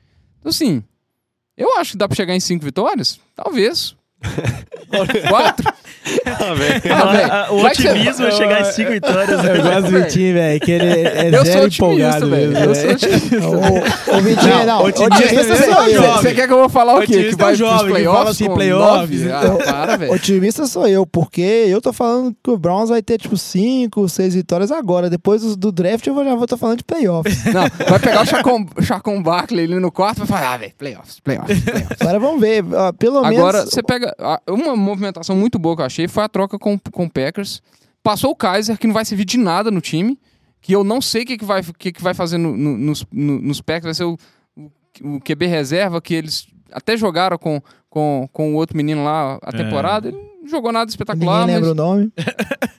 [0.40, 0.82] Então, assim,
[1.56, 3.20] eu acho que dá pra chegar em cinco vitórias?
[3.36, 3.96] Talvez.
[5.28, 5.72] Quatro?
[6.26, 6.82] Ah, velho.
[6.92, 9.42] Ah, velho, Ah, o vai otimismo é chegar em cinco vitórias.
[9.42, 9.56] né?
[9.56, 10.02] Eu gosto do.
[10.02, 12.50] Vitinho, velho, que ele é Eu sou zero empolgado velho.
[12.50, 12.64] mesmo.
[12.64, 12.94] Eu sou velho.
[12.96, 13.48] otimista.
[14.12, 16.02] O, o Vitinho, não, otimista otimista mesmo, sou eu.
[16.02, 16.22] jovem.
[16.22, 17.24] Você quer que eu vou falar o quê?
[17.30, 19.26] Que vai é jovem, pros que playoffs fala assim, playoffs.
[19.28, 20.12] Ah, para, velho.
[20.12, 24.34] Otimista sou eu, porque eu tô falando que o Browns vai ter, tipo, cinco, seis
[24.34, 25.08] vitórias agora.
[25.08, 27.44] Depois do, draft eu já vou estar falando de playoffs.
[27.46, 30.72] Não, vai pegar o Chacon, Chacon Barkley ali no quarto e vai falar, ah, velho,
[30.76, 31.96] playoffs, playoffs, playoffs.
[32.00, 32.64] Agora vamos ver.
[32.98, 33.72] Pelo Agora, menos.
[33.72, 34.11] você pega.
[34.48, 37.62] Uma movimentação muito boa que eu achei foi a troca com, com o Packers.
[38.02, 40.18] Passou o Kaiser, que não vai servir de nada no time.
[40.60, 43.04] Que eu não sei o que, que, vai, que, que vai fazer no- no- nos,
[43.12, 43.84] no- nos Packers.
[43.84, 44.16] Vai ser o,
[44.56, 47.60] o, o QB reserva, que eles até jogaram com,
[47.90, 49.56] com, com o outro menino lá a É.
[49.56, 50.08] temporada.
[50.08, 52.12] Ele não jogou nada espetacular, Ninguém mas, lembra o nome.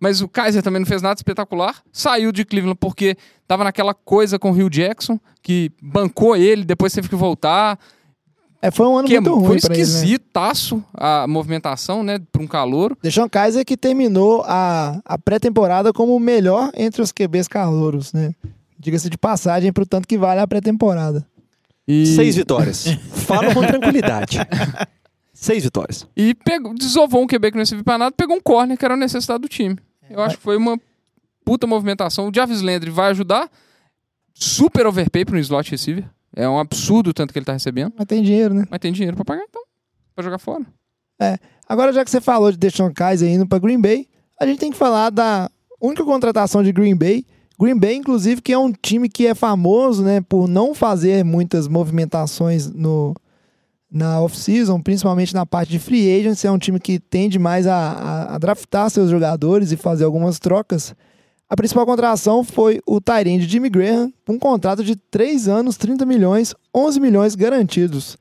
[0.00, 1.82] mas o Kaiser também não fez nada espetacular.
[1.92, 3.16] Saiu de Cleveland porque
[3.46, 7.78] tava naquela coisa com o Rio Jackson, que bancou ele, depois teve que voltar.
[8.60, 9.88] É, foi um ano Que muito foi ruim pra ele, né?
[9.88, 12.18] esquisitaço a movimentação, né?
[12.32, 12.98] Pra um calouro.
[13.02, 18.34] Deshaun Kaiser que terminou a, a pré-temporada como o melhor entre os QBs calouros, né?
[18.78, 21.24] Diga-se de passagem pro tanto que vale a pré-temporada.
[21.86, 22.84] E, Seis vitórias.
[23.26, 24.38] Fala com tranquilidade.
[25.32, 26.06] Seis vitórias.
[26.16, 28.94] e pegou, desovou um QB que não serviu pra nada, pegou um corner que era
[28.94, 29.78] a necessidade do time.
[30.10, 30.76] Eu acho que foi uma
[31.44, 32.28] puta movimentação.
[32.28, 33.48] O Jarvis Landry vai ajudar.
[34.34, 36.04] Super overpay para um slot receiver.
[36.38, 37.92] É um absurdo o tanto que ele tá recebendo.
[37.98, 38.64] Mas tem dinheiro, né?
[38.70, 39.60] Mas tem dinheiro pra pagar, então.
[40.14, 40.64] Pra jogar fora.
[41.68, 44.06] Agora, já que você falou de Deshaun Kaiser indo para Green Bay,
[44.40, 47.26] a gente tem que falar da única contratação de Green Bay.
[47.60, 51.66] Green Bay, inclusive, que é um time que é famoso né, por não fazer muitas
[51.66, 53.16] movimentações no,
[53.90, 56.46] na off-season, principalmente na parte de free agency.
[56.46, 60.38] É um time que tende mais a, a, a draftar seus jogadores e fazer algumas
[60.38, 60.94] trocas.
[61.50, 66.04] A principal contratação foi o Tyrande Jimmy Graham, com um contrato de 3 anos, 30
[66.04, 68.18] milhões, 11 milhões garantidos.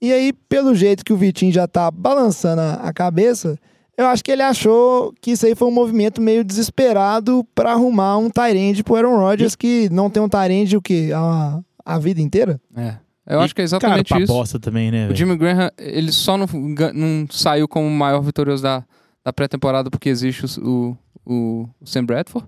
[0.00, 3.58] E aí, pelo jeito que o Vitinho já tá balançando a, cabeça,
[3.96, 8.16] eu acho que ele achou que isso aí foi um movimento meio desesperado para arrumar
[8.16, 11.10] um Tyrande pro Aaron Rodgers, que não tem um Tyrande o quê?
[11.12, 12.60] A, a vida inteira?
[12.76, 12.94] É.
[13.26, 14.32] Eu E acho que é Cara, exatamente pra isso.
[14.32, 15.14] bosta também, né, O?
[15.16, 16.46] Jimmy Graham, ele só não,
[16.94, 18.84] não saiu como o maior vitorioso da,
[19.24, 22.46] da pré-temporada porque existe o, o, o Sam Bradford.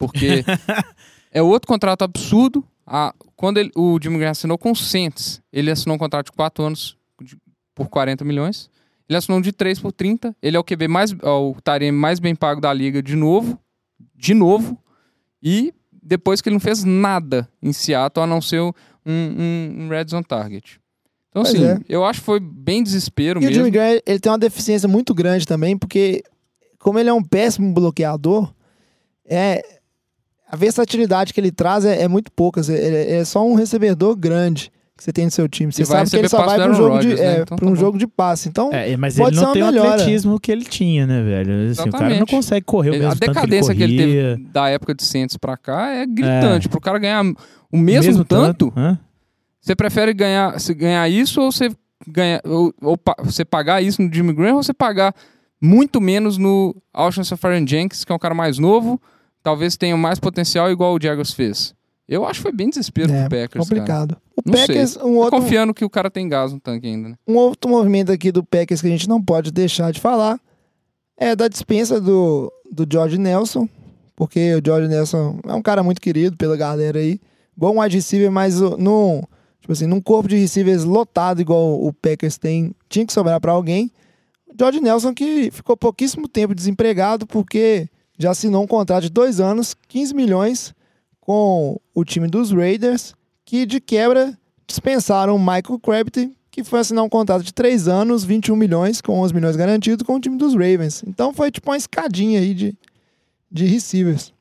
[0.00, 0.42] Porque
[1.30, 2.64] é outro contrato absurdo.
[2.86, 6.32] A, quando ele- o Jimmy Graham assinou com o Saints, ele assinou um contrato de
[6.32, 7.36] 4 anos de-
[7.74, 8.68] por 40 milhões.
[9.08, 10.34] Ele assinou um de 3 por 30.
[10.42, 13.58] Ele é o QB mais, é o Tarem mais bem pago da liga de novo.
[14.16, 14.76] De novo.
[15.42, 15.72] E
[16.02, 18.72] depois que ele não fez nada em Seattle, a não ser um,
[19.06, 20.80] um, um red zone target.
[21.28, 21.78] Então, Pois assim, é.
[21.88, 23.54] eu acho que foi bem desespero E o mesmo.
[23.54, 26.22] Jimmy Graham, ele tem uma deficiência muito grande também, porque
[26.78, 28.52] como ele é um péssimo bloqueador,
[29.24, 29.79] é
[30.50, 32.60] a versatilidade que ele traz é, é muito pouca.
[32.60, 35.72] Ele é, é só um recebedor grande que você tem no seu time.
[35.72, 37.26] Você vai sabe que ele receber só vai para um jogo de, Rodgers, né?
[37.38, 38.48] é, Então pra tá um jogo de passe.
[38.50, 39.90] Então, É, mas Pode ele ser não tem o melhora.
[39.94, 41.70] atletismo que ele tinha, né, velho?
[41.70, 43.96] Assim, o cara não consegue correr o mesmo a tanto que ele decadência que ele,
[43.96, 44.36] corria.
[44.36, 46.68] teve da época de Santos pra cá é gritante.
[46.68, 47.24] Pro cara ganhar
[47.72, 48.98] o mesmo, tanto, Hã?
[49.60, 51.70] você prefere ganhar, se ganhar isso ou você
[52.08, 55.14] ganhar ou, ou pa- você pagar isso no Jimmy Graham ou você pagar
[55.62, 59.00] muito menos no Alshon Safarian Jenkins, que é um cara mais novo,
[59.42, 61.74] talvez tenha mais potencial igual o Jaguars fez.
[62.08, 63.64] Eu acho que foi bem desespero é pro Packers, cara.
[63.64, 64.16] complicado.
[64.36, 64.66] O Não sei.
[64.66, 67.14] Packers, um Tô outro, confiando que o cara tem gás no tanque ainda, né?
[67.26, 70.40] um outro movimento aqui do Packers que a gente não pode deixar de falar
[71.16, 73.68] é da dispensa do, do George Nelson,
[74.16, 77.20] porque o George Nelson é um cara muito querido pela galera aí.
[77.56, 79.22] Bom wide receiver, mas num,
[79.60, 83.52] tipo assim, num corpo de receivers lotado igual o Packers tem, tinha que sobrar pra
[83.52, 83.90] alguém.
[84.48, 87.88] O George Nelson, que ficou pouquíssimo tempo desempregado, porque
[88.20, 90.74] já assinou um contrato de dois anos, 15 milhões,
[91.20, 93.14] com o time dos Raiders,
[93.44, 98.24] que de quebra dispensaram o Michael Crabtree, que foi assinar um contrato de três anos,
[98.24, 101.02] 21 milhões, com 11 milhões garantidos, com o time dos Ravens.
[101.06, 102.76] Então foi tipo uma escadinha aí de,
[103.50, 104.32] de receivers.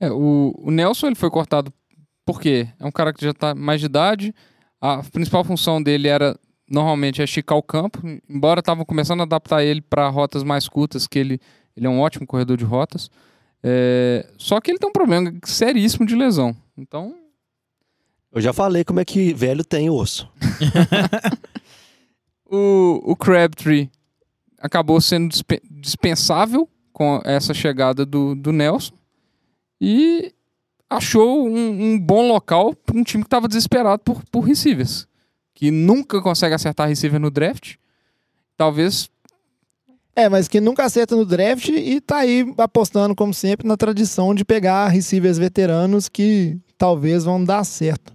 [0.00, 1.72] É, o, o Nelson ele foi cortado
[2.24, 4.34] porque é um cara que já está mais de idade.
[4.80, 6.38] A principal função dele era
[6.68, 11.06] normalmente é esticar o campo, embora estavam começando a adaptar ele para rotas mais curtas,
[11.06, 11.40] que ele,
[11.76, 13.10] ele é um ótimo corredor de rotas.
[13.62, 16.56] É, só que ele tem um problema seríssimo de lesão.
[16.76, 17.14] Então.
[18.32, 20.30] Eu já falei como é que velho tem osso.
[22.46, 23.90] o, o Crabtree
[24.58, 28.94] acabou sendo dispe- dispensável com essa chegada do, do Nelson
[29.80, 30.32] e
[30.88, 35.06] achou um, um bom local para um time que estava desesperado por, por receivers,
[35.54, 37.76] que nunca consegue acertar receiver no draft.
[38.56, 39.10] Talvez
[40.16, 44.34] É, mas que nunca acerta no draft e tá aí apostando, como sempre, na tradição
[44.34, 48.14] de pegar receivers veteranos que talvez vão dar certo.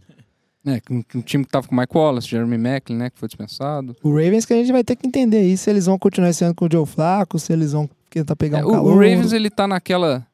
[0.84, 3.95] que um, time que estava com Mike Wallace, Jeremy Macklin, né, que foi dispensado.
[4.02, 6.43] O Ravens que a gente vai ter que entender aí se eles vão continuar esse
[6.43, 8.93] ano com o Joe Flacco, se eles vão tentar pegar É, um o, calor.
[8.93, 10.26] o Ravens ele tá naquela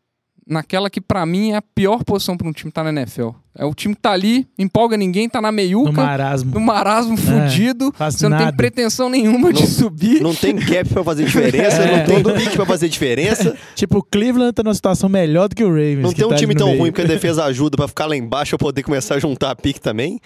[0.49, 3.29] naquela que pra mim é a pior posição para um time estar na NFL.
[3.59, 6.53] É o time que tá ali, empolga ninguém, tá na meiuca, No marasmo.
[6.53, 10.21] no marasmo fudido, faz você não tem pretensão nenhuma de Não- subir.
[10.21, 11.97] Não tem cap pra fazer diferença, É.
[11.97, 13.57] não tem pique pra fazer diferença.
[13.75, 16.01] Tipo, o Cleveland tá numa situação melhor do que o Ravens.
[16.01, 16.79] Não que tem um tá time tão meio.
[16.79, 19.81] ruim porque a defesa ajuda pra ficar lá embaixo pra poder começar a juntar pique
[19.81, 20.19] também.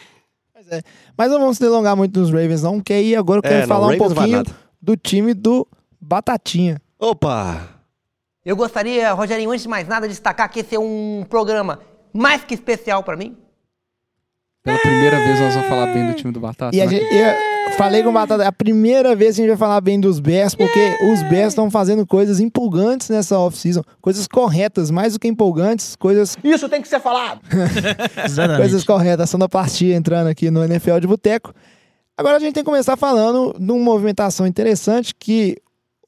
[1.18, 3.68] Mas não vamos se delongar muito nos Ravens, não, porque aí agora eu quero É,
[3.68, 4.44] falar um não vai pouquinho
[4.82, 5.68] do time do
[6.00, 6.82] Batatinha.
[7.00, 7.81] Opa!
[8.44, 11.80] Eu gostaria, Rogerinho, antes de mais nada, destacar que esse é um programa
[12.12, 13.38] mais que especial para mim.
[14.64, 16.76] Pela primeira vez nós vamos falar bem do time do Batata.
[16.76, 16.92] E a né?
[16.92, 19.80] gente, eu falei com o Batata, é a primeira vez que a gente vai falar
[19.82, 25.14] bem dos Bears, porque os Bears estão fazendo coisas empolgantes nessa off-season, coisas corretas, mais
[25.14, 27.42] do que empolgantes, coisas Isso tem que ser falado.
[28.58, 31.54] Coisas corretas, ação da partida entrando aqui no NFL de Boteco.
[32.18, 35.58] Agora a gente tem que começar falando de uma movimentação interessante que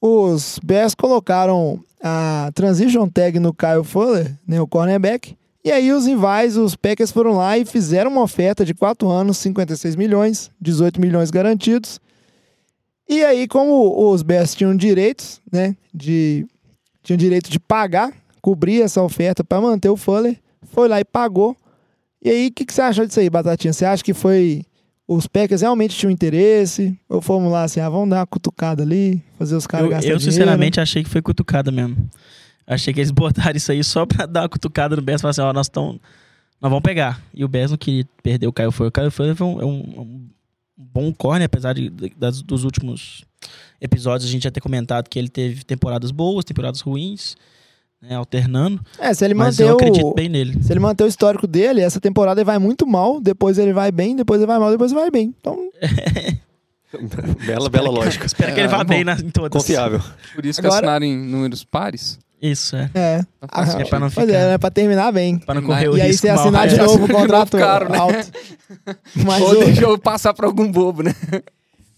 [0.00, 5.34] os Bears colocaram a transition tag no Kyle Fuller, né, o cornerback,
[5.64, 9.38] e aí os rivais, os Packers foram lá e fizeram uma oferta de 4 anos,
[9.38, 11.98] 56 milhões, 18 milhões garantidos.
[13.08, 16.46] E aí, como os Bears tinham direitos, né, de
[17.02, 21.56] tinham direito de pagar, cobrir essa oferta para manter o Fuller, foi lá e pagou.
[22.22, 23.72] E aí, o que, que você achou disso aí, Batatinha?
[23.72, 24.62] Você acha que foi.
[25.06, 26.98] Os Packers realmente tinham interesse?
[27.08, 30.10] Ou fomos lá assim, ah, vamos dar uma cutucada ali, fazer os caras Eu, gastar
[30.10, 30.32] eu, dinheiro?
[30.32, 32.08] sinceramente, achei que foi cutucada mesmo.
[32.66, 35.30] Achei que eles botaram isso aí só pra dar uma cutucada no Bears e falar
[35.32, 35.96] assim, ó, nós estamos...
[36.60, 37.20] Nós vamos pegar.
[37.34, 38.86] E o Bears não queria perder o Caio Foi.
[38.88, 40.28] O Caio Foi foi um, é um, um
[40.74, 43.22] bom corner, apesar de- das- dos últimos
[43.78, 47.36] episódios a gente já ter comentado que ele teve temporadas boas, temporadas ruins,
[48.08, 48.80] né, alternando.
[48.98, 50.14] É, se ele Mas manter eu acredito o.
[50.14, 50.62] bem nele.
[50.62, 53.90] Se ele manter o histórico dele, essa temporada ele vai muito mal, depois ele vai
[53.90, 55.34] bem, depois ele vai mal, depois ele vai bem.
[55.40, 55.58] Então,
[57.44, 58.24] Bela, bela lógica.
[58.24, 58.84] Espero que ele É, vá bom.
[58.84, 59.50] bem na, em todas.
[59.50, 60.00] Confiável.
[60.34, 62.18] Por isso que Agora- assinaram em números pares.
[62.40, 62.90] Isso, é.
[62.94, 63.20] é.
[63.50, 63.80] Fácil.
[63.80, 65.38] É pra não Pois ficar- é, né, pra terminar bem.
[65.38, 66.40] Pra não correr o E aí risco você mal.
[66.42, 67.98] assinar de É, novo o de contrato caro, né?
[67.98, 68.30] alto.
[69.26, 71.14] Mas Ou o- deixa eu passar pra algum bobo, né?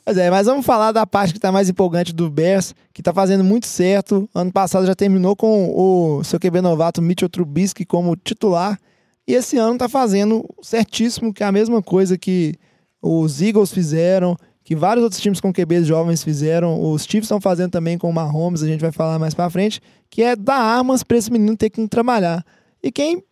[0.06, 3.12] Pois é, mas vamos falar da parte que tá mais empolgante do Bears, que tá
[3.12, 4.30] fazendo muito certo.
[4.32, 8.78] Ano passado já terminou com o seu QB novato Mitchell Trubisky como titular.
[9.26, 12.54] E esse ano tá fazendo certíssimo, que é a mesma coisa que
[13.02, 16.80] os Eagles fizeram, que vários outros times com QBs jovens fizeram.
[16.80, 19.80] Os Chiefs estão fazendo também com o Mahomes, a gente vai falar mais pra frente,
[20.08, 22.46] que é dar armas pra esse menino ter que trabalhar.
[22.80, 23.24] E quem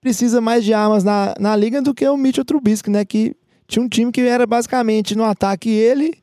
[0.00, 3.04] precisa mais de armas na, na liga do que o Mitchell Trubisky, né?
[3.04, 3.36] Que
[3.74, 6.14] tinha um time que era basicamente no ataque ele,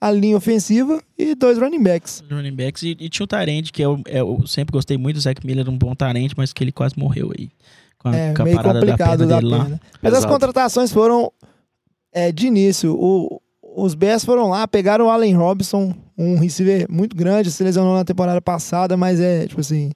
[0.00, 2.22] a linha ofensiva e dois running backs.
[2.30, 5.44] running backs e, e tinha o Tarente, que eu, eu sempre gostei muito do Zac
[5.46, 7.50] Miller, um bom Tarente, mas que ele quase morreu aí.
[7.98, 9.58] Com a, É com a meio complicado da dele lá.
[9.64, 9.80] perna.
[10.00, 10.32] Mas as Pesado.
[10.32, 11.32] contratações foram
[12.12, 12.94] é, de início.
[12.94, 13.40] O-
[13.76, 18.04] os Bears foram lá, pegaram o Allen Robinson, um receiver muito grande, se lesionou na
[18.04, 19.90] temporada passada, mas é, tipo assim,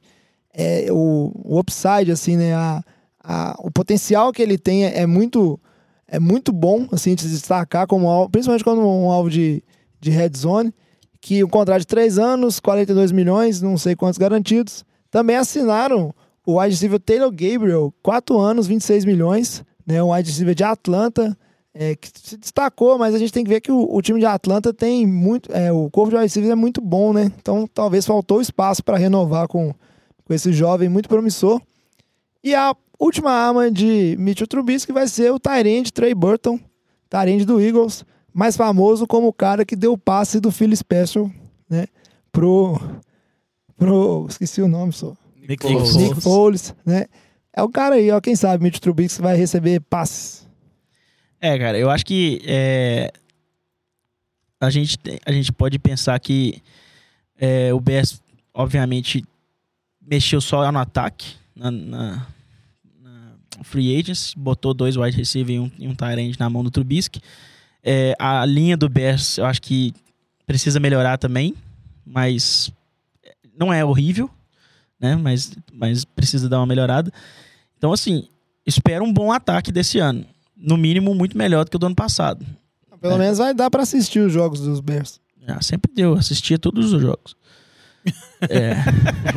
[0.55, 2.55] é, o, o upside, assim, né?
[2.55, 2.83] A,
[3.25, 5.59] a- o potencial que ele tem é, é muito
[6.13, 9.65] é muito bom, assim, de se destacar como alvo, principalmente quando um alvo de,
[9.99, 10.71] de red zone,
[11.23, 14.85] que o contrato de 3 anos, 42 milhões, não sei quantos garantidos.
[15.11, 20.03] Também assinaram o wide receiver Taylor Gabriel, 4 anos, 26 milhões, né?
[20.03, 21.35] Um wide receiver de Atlanta,
[21.73, 24.27] é, que se destacou, mas a gente tem que ver que o, o time de
[24.27, 25.51] Atlanta tem muito.
[25.51, 27.33] é, o corpo de wide receivers é muito bom, né?
[27.41, 29.75] Então talvez faltou espaço para renovar com,
[30.25, 31.59] com esse jovem muito promissor.
[32.45, 36.59] E a última arma de Mitchell Trubisky vai ser o Tyrande Trey Burton,
[37.11, 41.31] Tyrande do Eagles, mais famoso como o cara que deu o passe do Phil Special
[41.69, 41.87] né?
[42.31, 42.81] Pro.
[43.77, 44.27] Pro.
[44.29, 45.15] Esqueci o nome só.
[45.49, 45.91] Nick Foles.
[45.93, 45.97] Foles.
[46.09, 47.07] Nick Foles, né?
[47.53, 48.21] É o cara aí, ó.
[48.21, 50.49] Quem sabe, Mitch Trubisky vai receber passes.
[51.41, 53.11] É, cara, eu acho que é,
[54.61, 54.97] a, gente,
[55.27, 56.63] a gente pode pensar que
[57.39, 58.23] é, o Bears,
[58.55, 59.25] obviamente,
[60.01, 62.27] mexeu só no ataque, na- na
[63.63, 67.21] free agents, botou dois wide receiver e um, e um tight na mão do Trubisky.
[67.83, 69.93] É, a linha do Bears, eu acho que
[70.47, 71.55] precisa melhorar também,
[72.05, 72.71] mas
[73.59, 74.31] não é horrível,
[75.01, 75.17] né?
[75.17, 77.13] Mas, mas precisa dar uma melhorada.
[77.77, 78.29] Então, assim,
[78.67, 80.25] espero um bom ataque desse ano.
[80.57, 82.47] No mínimo, muito melhor do que o do ano passado.
[83.01, 83.19] Pelo É.
[83.19, 85.21] menos vai dar pra assistir os jogos dos Bears.
[85.49, 87.35] Ah, sempre deu, assistia todos os jogos.
[88.49, 88.75] É,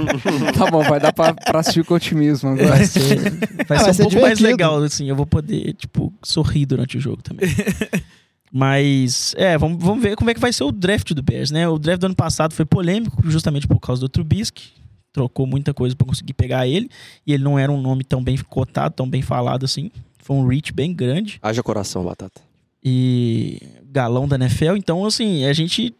[0.57, 2.69] Tá bom, vai dar pra, pra assistir com otimismo agora.
[2.69, 3.17] vai ser,
[3.67, 4.47] vai Ah, ser vai um ser pouco mais divertido.
[4.47, 5.07] legal, assim.
[5.09, 7.47] Eu vou poder, tipo, sorrir durante o jogo também.
[8.51, 11.67] Mas, é, vamos, vamos ver como é que vai ser o draft do Bears, né?
[11.67, 14.69] O draft do ano passado foi polêmico, justamente por causa do Trubisky.
[15.11, 16.89] Trocou muita coisa pra conseguir pegar ele.
[17.27, 19.91] E ele não era um nome tão bem cotado, tão bem falado assim.
[20.19, 21.37] Foi um reach bem grande.
[21.41, 22.41] Haja coração, Batata.
[22.83, 24.75] e galão da NFL.
[24.77, 25.93] Então, assim, a gente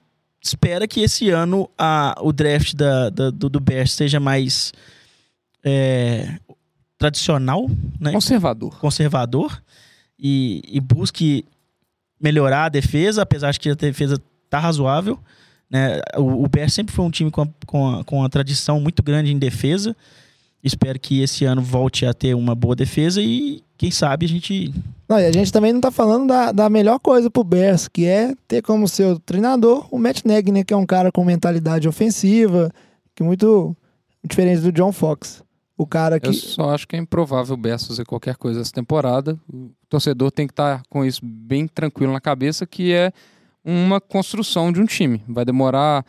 [0.45, 4.71] espera que esse ano a, o draft da, da- do, do Bears seja mais
[5.63, 6.37] é,
[6.97, 7.67] tradicional,
[7.99, 8.11] né?
[8.11, 8.77] Conservador.
[8.79, 9.61] conservador
[10.19, 11.43] e, e busque
[12.21, 15.19] melhorar a defesa, apesar de que a defesa tá razoável.
[15.69, 15.99] Né?
[16.15, 19.01] O, o Bears sempre foi um time com a, com, a, com a tradição muito
[19.03, 19.95] grande em defesa.
[20.63, 24.73] Espero que esse ano volte a ter uma boa defesa e, quem sabe, a gente
[25.07, 28.05] Não, e a gente também não tá falando da, da melhor coisa pro Bears, que
[28.05, 30.63] é ter como seu treinador o Matt Nagy, né?
[30.63, 32.71] Que é um cara com mentalidade ofensiva,
[33.13, 33.75] que é muito
[34.23, 35.43] diferente do John Fox.
[35.77, 36.29] O cara que.
[36.29, 39.37] Eu só acho que é improvável o Bears fazer qualquer coisa essa temporada.
[39.51, 43.11] O torcedor tem que estar com isso bem tranquilo na cabeça, que é
[43.63, 45.21] uma construção de um time.
[45.27, 46.05] Vai demorar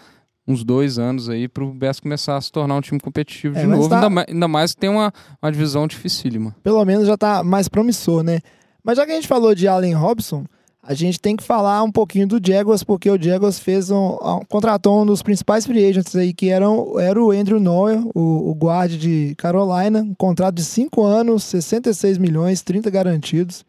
[0.49, 3.67] uns dois anos aí pro Bears começar a se tornar um time competitivo É, de
[3.67, 3.89] novo.
[3.89, 6.55] tá- Ainda, mais, ainda mais que tem uma, uma divisão dificílima.
[6.63, 8.39] pelo menos já tá mais promissor, né?
[8.87, 10.45] Mas já que a gente falou de Allen Robson,
[10.81, 14.41] a gente tem que falar um pouquinho do Jaguars, porque o Jaguars fez um, um-
[14.49, 18.55] contratou um dos principais free agents aí, que eram, era o Andrew Noah, o, o
[18.55, 23.65] guard de Carolina, um contrato de 5 anos, 66 milhões, 30 garantidos.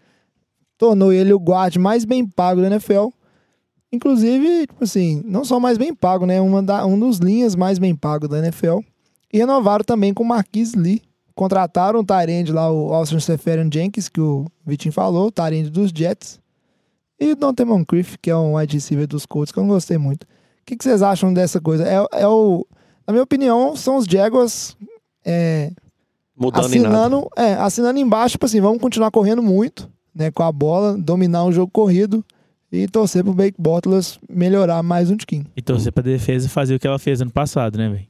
[0.77, 3.07] Tornou ele o guard mais bem pago da NFL.
[3.91, 6.39] Inclusive, tipo assim, não só mais bem pago, né?
[6.39, 8.79] Uma da, um dos linhas mais bem pagos da NFL.
[9.33, 11.01] E renovaram também com o Marquis Lee,
[11.37, 15.91] contrataram o Tyrande lá, o Austin Seferian Jenkins, que o Vitinho falou, o Tyrande dos
[15.95, 16.39] Jets.
[17.19, 19.97] E o Dante Moncrief, que é um wide receiver dos Colts, que eu não gostei
[19.97, 20.23] muito.
[20.23, 20.27] O
[20.65, 21.87] que, que vocês acham dessa coisa?
[21.87, 22.65] É, é o,
[23.05, 24.75] na minha opinião, são os Jaguars
[25.23, 25.71] é,
[26.35, 30.51] Mudando em assinando, é, assinando embaixo, tipo assim, vamos continuar correndo muito, né, com a
[30.51, 32.25] bola, dominar o jogo corrido
[32.71, 35.45] e torcer pro Blake Bortles melhorar mais um tiquinho.
[35.55, 38.07] E torcer pra defesa fazer o que ela fez ano passado, né, velho?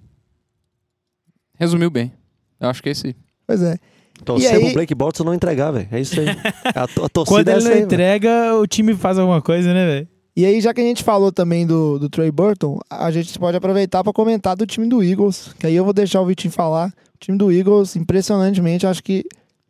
[1.54, 2.12] Resumiu bem.
[2.60, 3.16] Eu acho que é isso aí.
[3.46, 3.78] Pois é.
[4.26, 5.88] Torcer aí- pro Blake Bortles não entregar, velho.
[5.92, 6.28] É isso aí.
[6.76, 9.42] A, to- a torcida Quando é ele essa não aí, entrega, o time faz alguma
[9.42, 10.08] coisa, né, velho?
[10.36, 13.58] E aí, já que a gente falou também do, do Trey Burton, a gente pode
[13.58, 16.90] aproveitar para comentar do time do Eagles, que aí eu vou deixar o Vitinho falar.
[17.16, 19.24] O time do Eagles, impressionantemente, acho que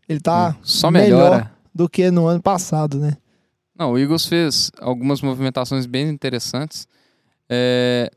[0.10, 3.16] ele tá Só melhor do que no ano passado, né?
[3.78, 6.86] Não, o Eagles fez algumas movimentações bem interessantes.
[7.50, 8.12] É,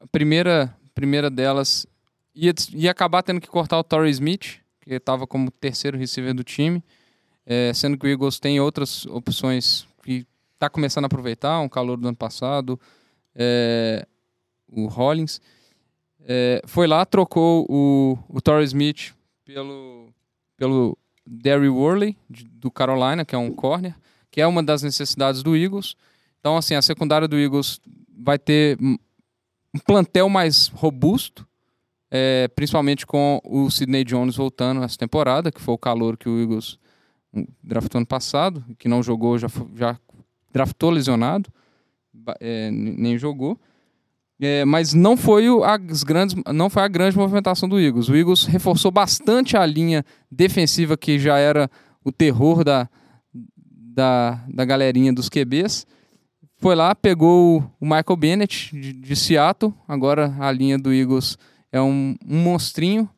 [0.00, 1.86] a primeira, primeira delas
[2.34, 6.44] ia, ia acabar tendo que cortar o Torrey Smith, que estava como terceiro receiver do
[6.44, 6.82] time,
[7.46, 11.96] é, sendo que o Eagles tem outras opções que está começando a aproveitar, um calor
[11.96, 12.78] do ano passado,
[13.34, 14.06] é,
[14.70, 15.40] o Hollins.
[16.26, 19.14] É, foi lá, trocou o, o Torrey Smith
[19.44, 20.08] pelo,
[20.56, 23.94] pelo Derry Worley, de- do Carolina, que é um corner
[24.30, 25.94] que é uma das necessidades do Eagles.
[26.40, 27.80] Então, assim, a secundária do Eagles
[28.18, 31.46] vai ter um plantel mais robusto,
[32.16, 36.40] é, principalmente com o Sidney Jones voltando essa temporada, que foi o calor que o
[36.40, 36.78] Eagles
[37.34, 39.98] um, draftou ano passado, que não jogou, já, já
[40.52, 41.50] draftou lesionado,
[42.38, 43.58] é, nem jogou.
[44.40, 48.08] É, mas não foi, o- as grandes, não foi a grande movimentação do Eagles.
[48.08, 51.68] O Eagles reforçou bastante a linha defensiva, que já era
[52.04, 52.88] o terror da,
[53.66, 55.84] da, da galerinha dos QBs.
[56.58, 59.74] Foi lá, pegou o Michael Bennett de, de Seattle.
[59.88, 61.36] Agora a linha do Eagles
[61.74, 63.08] é um, um monstrinho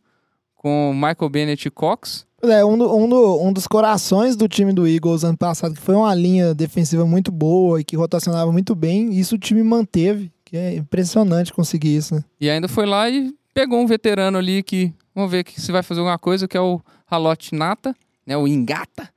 [0.54, 2.26] com Michael Bennett e Cox.
[2.42, 5.80] É, um, do- um, do- um dos corações do time do Eagles ano passado, que
[5.80, 10.32] foi uma linha defensiva muito boa e que rotacionava muito bem, isso o time manteve,
[10.44, 12.24] que é impressionante conseguir isso, né?
[12.40, 15.82] E ainda foi lá e pegou um veterano ali que, vamos ver que se vai
[15.82, 16.80] fazer alguma coisa, que é o
[17.11, 17.94] Halote Nata,
[18.26, 19.09] né, o Engata.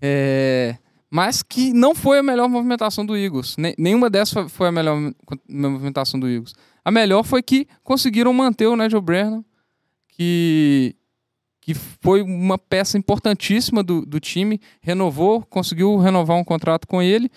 [0.00, 0.76] É,
[1.10, 3.56] mas que não foi a melhor movimentação do Eagles.
[3.56, 5.14] Ne- nenhuma dessas foi- a melhor mo-
[5.48, 6.54] movimentação do Eagles.
[6.88, 9.44] A melhor foi que conseguiram manter o Nigel Brennan,
[10.08, 10.96] que,
[11.60, 17.30] que foi uma peça importantíssima do, do time, renovou, conseguiu renovar um contrato com ele.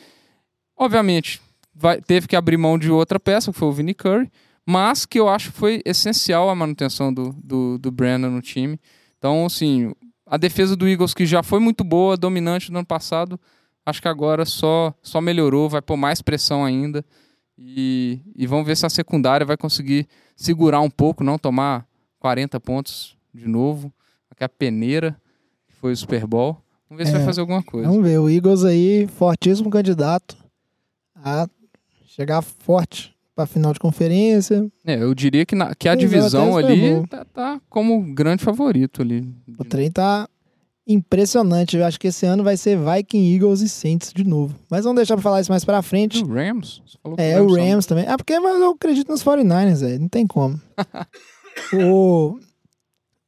[0.74, 1.42] Obviamente,
[1.76, 4.32] vai, teve que abrir mão de outra peça, que foi o Vinnie Curry,
[4.66, 8.80] mas que eu acho que foi essencial a manutenção do, do, do Brennan no time.
[9.18, 9.92] Então, assim,
[10.26, 13.38] a defesa do Eagles, que já foi muito boa, dominante no ano passado,
[13.86, 17.04] acho que agora só, só melhorou, vai pôr mais pressão ainda.
[17.64, 21.86] E, e vamos ver se a secundária vai conseguir segurar um pouco, não tomar
[22.20, 23.94] 40 pontos de novo.
[24.30, 25.16] Aqui a peneira,
[25.68, 26.58] que foi o Super Bowl.
[26.90, 27.88] Vamos ver se É, vai fazer alguma coisa.
[27.88, 30.36] Vamos ver, o Eagles aí, fortíssimo candidato
[31.16, 31.48] a
[32.08, 34.70] chegar forte pra final de conferência.
[34.86, 39.02] É, eu diria que, na- que a é, divisão ali tá, tá como grande favorito
[39.02, 39.34] ali.
[39.58, 40.28] O trem tá
[40.92, 41.78] impressionante.
[41.78, 44.56] Eu acho que esse ano vai ser Viking, Eagles e Saints de novo.
[44.70, 46.24] Mas vamos deixar pra falar isso mais pra frente.
[46.24, 46.82] O Rams?
[46.86, 48.06] Você falou que É, o só- Rams também.
[48.08, 50.00] Ah, porque mas eu acredito nos 49ers, velho.
[50.02, 50.60] Não tem como.
[51.74, 52.38] o...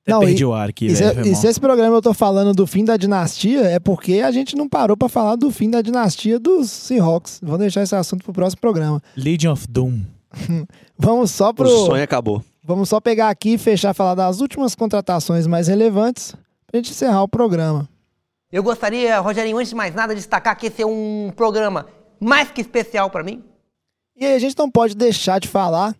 [0.05, 2.13] Até Não, perdi e- o ar aqui, E se, e se esse programa eu tô
[2.13, 5.69] falando do fim da dinastia, é porque a gente não parou pra falar do fim
[5.69, 7.39] da dinastia dos Seahawks.
[7.41, 9.01] Vamos deixar esse assunto pro próximo programa.
[9.15, 10.01] Legion of Doom.
[10.99, 11.67] Vamos só pro.
[11.69, 12.43] O sonho acabou.
[12.65, 16.33] Vamos só pegar aqui e fechar falar das últimas contratações mais relevantes
[16.73, 17.87] pra gente encerrar o programa.
[18.51, 21.85] Eu gostaria, Rogerinho, antes de mais nada, destacar que esse é um programa
[22.19, 23.43] mais que especial para mim.
[24.19, 25.95] E aí a gente não pode deixar de falar,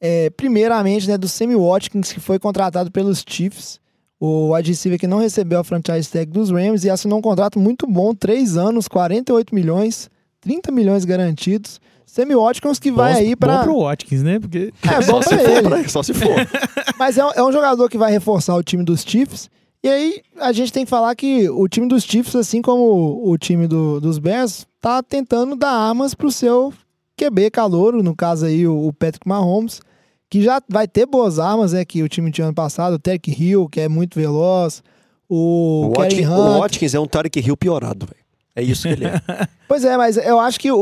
[0.00, 3.80] é, primeiramente, né, do Sammy Watkins, que foi contratado pelos Chiefs.
[4.20, 7.84] O receiver que não recebeu a franchise tag dos Rams e assinou um contrato muito
[7.86, 10.08] bom, 3 anos, 48 milhões,
[10.40, 11.80] 30 milhões garantidos.
[12.06, 13.58] Sammy Watkins que vai Bom- aí pra...
[13.58, 14.38] Bom pro Watkins, né?
[14.38, 15.68] Porque É bom Só se pra for, ele.
[15.68, 16.28] pra- só se for.
[16.98, 19.50] Mas é, um- é um jogador que vai reforçar o time dos Chiefs.
[19.84, 23.36] E aí a gente tem que falar que o time dos Chiefs, assim como o,
[23.36, 26.72] time do- dos Bears, tá tentando dar armas pro seu
[27.18, 29.82] QB calouro, no caso aí o, o Patrick Mahomes,
[30.30, 31.84] que já vai ter boas armas, né?
[31.84, 34.82] Que o time tinha ano passado, o Terry Hill, que é muito veloz,
[35.28, 36.58] o, O Watkins, o.
[36.60, 38.24] Watkins é um Tarek Hill piorado, velho.
[38.56, 39.20] É isso que ele é.
[39.68, 40.78] Pois é, mas eu acho que o,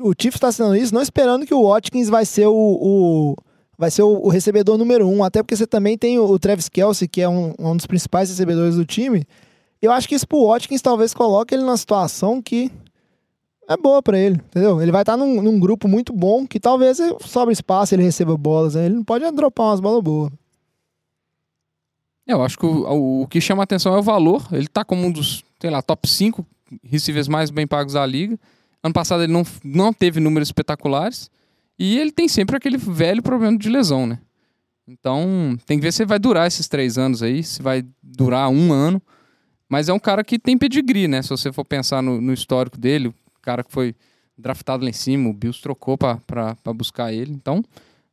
[0.00, 3.36] o, o Chiefs tá sendo isso, não esperando que o Watkins vai ser o, o-
[3.78, 6.68] vai ser o, o recebedor número um, até porque você também tem o, o Travis
[6.68, 9.24] Kelsey, que é um, um dos principais recebedores do time.
[9.80, 12.70] Eu acho que isso pro Watkins talvez coloque ele numa situação que
[13.68, 14.80] é boa pra ele, entendeu?
[14.80, 18.74] Ele vai estar num, num grupo muito bom, que talvez sobre espaço, ele receba bolas,
[18.74, 18.86] né?
[18.86, 20.32] ele não pode dropar umas bolas boas.
[22.26, 24.46] Eu acho que o, o, que chama atenção é o valor.
[24.50, 26.44] Ele tá como um dos, sei lá, top 5
[26.82, 28.38] receivers mais bem pagos da liga.
[28.82, 31.30] Ano passado ele não, não teve números espetaculares.
[31.78, 34.18] E ele tem sempre aquele velho problema de lesão, né?
[34.88, 38.72] Então, tem que ver se vai durar esses três anos aí, se vai durar um
[38.72, 39.02] ano.
[39.68, 41.22] Mas é um cara que tem pedigree, né?
[41.22, 43.94] Se você for pensar no, no histórico dele, o cara que foi
[44.38, 47.32] draftado lá em cima, o Bills trocou pra buscar ele.
[47.32, 47.64] Então,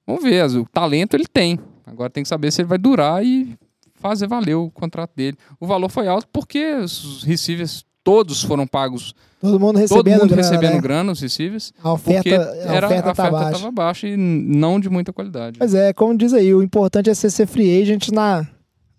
[0.05, 0.43] vamos ver.
[0.57, 1.59] O talento ele tem.
[1.85, 3.55] Agora tem que saber se ele vai durar e
[3.95, 5.37] fazer valer o contrato dele.
[5.59, 9.13] O valor foi alto porque os receivers todos foram pagos.
[9.43, 10.81] Todo mundo Todo recebendo mundo grana, recebendo né?
[10.81, 11.73] grana, os receivers.
[11.83, 13.51] A oferta, Porque a era, oferta a tá oferta baixa.
[13.57, 15.57] estava baixa e não de muita qualidade.
[15.59, 18.47] Mas é, como diz aí, o importante é você ser free agent na,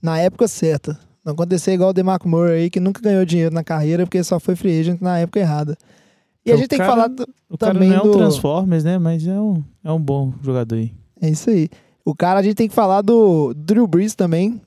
[0.03, 0.99] na época certa.
[1.25, 4.39] Não acontecer igual o DeMarco Murray aí, que nunca ganhou dinheiro na carreira porque só
[4.39, 5.77] foi free agent na época errada.
[6.45, 7.09] E a O gente tem que cara- falar...
[7.09, 8.99] t- O cara Também não é um do- Transformers, né?
[8.99, 10.93] Mas é um, é um bom jogador aí.
[11.23, 11.71] É isso aí.
[12.05, 14.61] O cara, a gente tem que falar do Drew Brees também.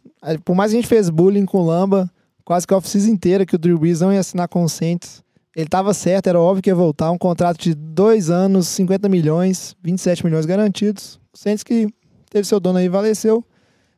[0.43, 2.09] Por mais que a gente fez bullying com o Lamba,
[2.43, 5.21] quase que a off-season inteira que o Drew Brees não ia assinar com o Saints.
[5.57, 7.09] Ele tava certo, era óbvio que ia voltar.
[7.09, 11.19] Um contrato de dois anos, 50 milhões, 27 milhões garantidos.
[11.33, 11.87] O Saints que
[12.29, 13.43] teve seu dono aí faleceu.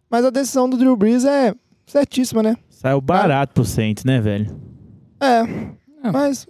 [0.09, 1.53] Mas a decisão do Drew Brees é
[1.85, 2.55] certíssima, né?
[2.69, 4.57] Saiu barato pro Saints, né, velho?
[5.19, 5.41] É,
[6.07, 6.11] É.
[6.13, 6.47] mas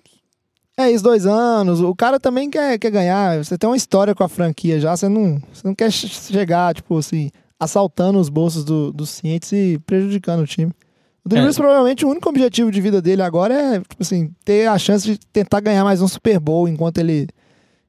[0.77, 1.81] é isso, dois anos.
[1.81, 3.43] O cara também quer, quer ganhar.
[3.43, 6.75] Você tem uma história com a franquia já, você não, você não quer che- chegar,
[6.75, 10.71] tipo assim, assaltando os bolsos do, dos cientes e prejudicando o time.
[11.25, 11.53] O Drew É.
[11.53, 15.17] Provavelmente, o único objetivo de vida dele agora é, tipo assim, ter a chance de
[15.17, 17.27] tentar ganhar mais um Super Bowl enquanto ele,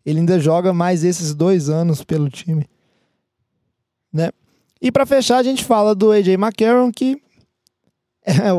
[0.04, 2.66] ele ainda joga mais esses dois anos pelo time.
[4.12, 4.30] Né?
[4.82, 7.20] E pra fechar, a gente fala do AJ McCarron, que
[8.26, 8.50] é,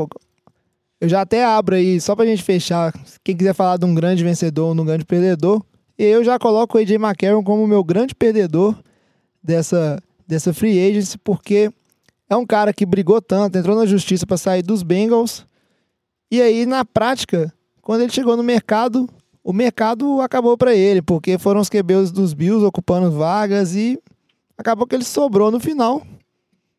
[1.02, 2.94] eu já até abro aí, só pra gente fechar.
[3.24, 5.64] Quem quiser falar de um grande vencedor ou de um grande perdedor,
[5.98, 8.76] eu já coloco o AJ McCarron como meu grande perdedor
[9.44, 9.98] dessa,
[10.28, 11.72] dessa free agency, porque
[12.32, 15.46] é um cara que brigou tanto, entrou na justiça pra sair dos Bengals.
[16.32, 19.10] E aí, na prática, quando ele chegou no mercado,
[19.44, 24.00] o mercado acabou pra ele, porque foram os QBs dos Bills ocupando vagas e
[24.58, 26.02] acabou que ele sobrou no final.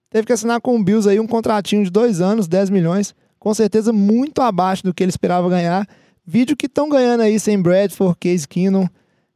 [0.09, 3.53] Teve que assinar com o Bills aí um contratinho de dois anos, 10 milhões com
[3.53, 5.87] certeza muito abaixo do que ele esperava ganhar.
[6.25, 8.87] Vídeo que estão ganhando aí sem Bradford, Case Keenum.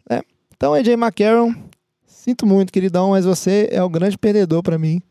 [0.09, 0.23] Né?
[0.55, 1.53] Então, AJ McCarron,
[2.07, 5.03] Sinto muito, queridão, mas você é o grande perdedor pra mim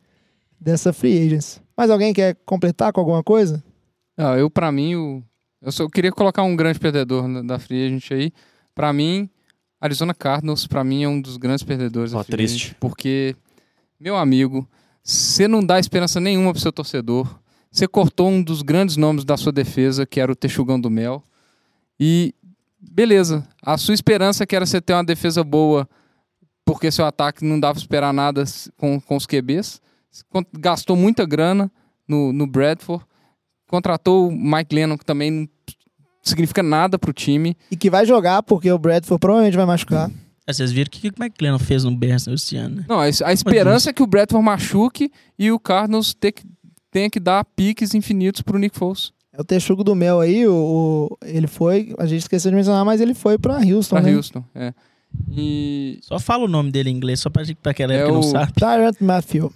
[0.59, 1.59] dessa free agency.
[1.77, 3.63] Mais alguém quer completar com alguma coisa?
[4.17, 5.23] Ah, eu, pra mim, o...
[5.61, 8.31] eu só queria colocar um grande perdedor na- da Free Agent aí.
[8.73, 9.29] Pra mim,
[9.79, 12.65] Arizona Cardinals, pra mim, é um dos grandes perdedores da Ó, Free triste.
[12.67, 13.35] Agent, porque,
[13.99, 14.67] meu amigo,
[15.03, 17.27] você não dá esperança nenhuma pro seu torcedor.
[17.69, 21.21] Você cortou um dos grandes nomes da sua defesa, que era o Texugão do Mel.
[21.99, 22.33] E,
[22.79, 25.87] beleza, a sua esperança que era você ter uma defesa boa,
[26.63, 28.45] porque seu ataque não dava pra esperar nada
[28.77, 29.81] com, com os QBs.
[30.59, 31.71] Gastou muita grana
[32.07, 33.03] no, no Bradford
[33.67, 35.47] contratou o Mike Lennon, que também não
[36.21, 37.57] significa nada pro time.
[37.71, 40.09] E que vai jogar, porque o Bradford provavelmente vai machucar.
[40.47, 42.85] É, vocês viram o que o McLennan fez no Bears esse ano, né?
[42.87, 46.33] Não, a, a esperança é que o Bradford machuque e o Cardinals te-
[46.91, 50.53] tenha que dar piques infinitos pro Nick Foles, É o Texugo do Mel aí, o,
[51.11, 54.15] o- ele foi, a gente esqueceu de mencionar, mas ele foi pra Houston, pra né?
[54.15, 54.43] Houston.
[54.53, 54.73] É.
[55.31, 58.17] E Só fala o nome dele em inglês, só pra, pra aquela É época que
[58.17, 58.53] o- não sabe.
[58.53, 59.51] Tyrant Matthew.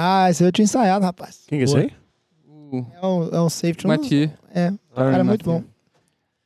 [0.00, 1.42] Ah, esse aí eu tinha ensaiado, rapaz.
[1.48, 1.92] Quem que é esse aí?
[3.02, 3.86] É um, é um safety.
[3.86, 4.30] um dos- Mathieu.
[4.54, 5.64] É, o cara é muito bom.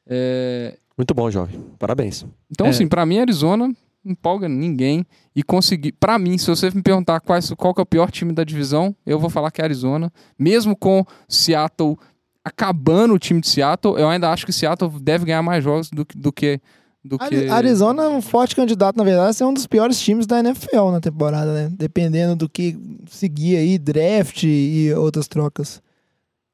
[0.06, 1.58] É, Muito bom, jovem.
[1.78, 2.24] Parabéns.
[2.50, 2.70] Então, É.
[2.70, 3.74] assim, pra mim, Arizona não
[4.04, 5.04] empolga ninguém.
[5.34, 5.92] E conseguir.
[5.92, 8.94] Pra mim, se você me perguntar quais, qual que é o pior time da divisão,
[9.06, 10.12] eu vou falar que é Arizona.
[10.38, 11.98] Mesmo com Seattle
[12.44, 16.04] acabando o time de Seattle, eu ainda acho que Seattle deve ganhar mais jogos do,
[16.04, 16.60] que- do que.
[17.04, 17.24] Do que...
[17.24, 20.38] Ari- Arizona é um forte candidato, na verdade, a ser um dos piores times da
[20.38, 21.72] NFL na temporada, né?
[21.76, 22.76] Dependendo do que
[23.10, 25.82] seguir aí, draft e outras trocas.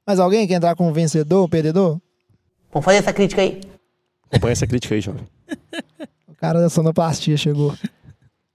[0.07, 1.99] Mas alguém quer entrar com vencedor ou perdedor?
[2.72, 3.61] Vamos fazer essa crítica aí.
[4.30, 5.22] Acompanha essa crítica aí, jovem.
[6.26, 7.74] O cara da sonoplastia chegou.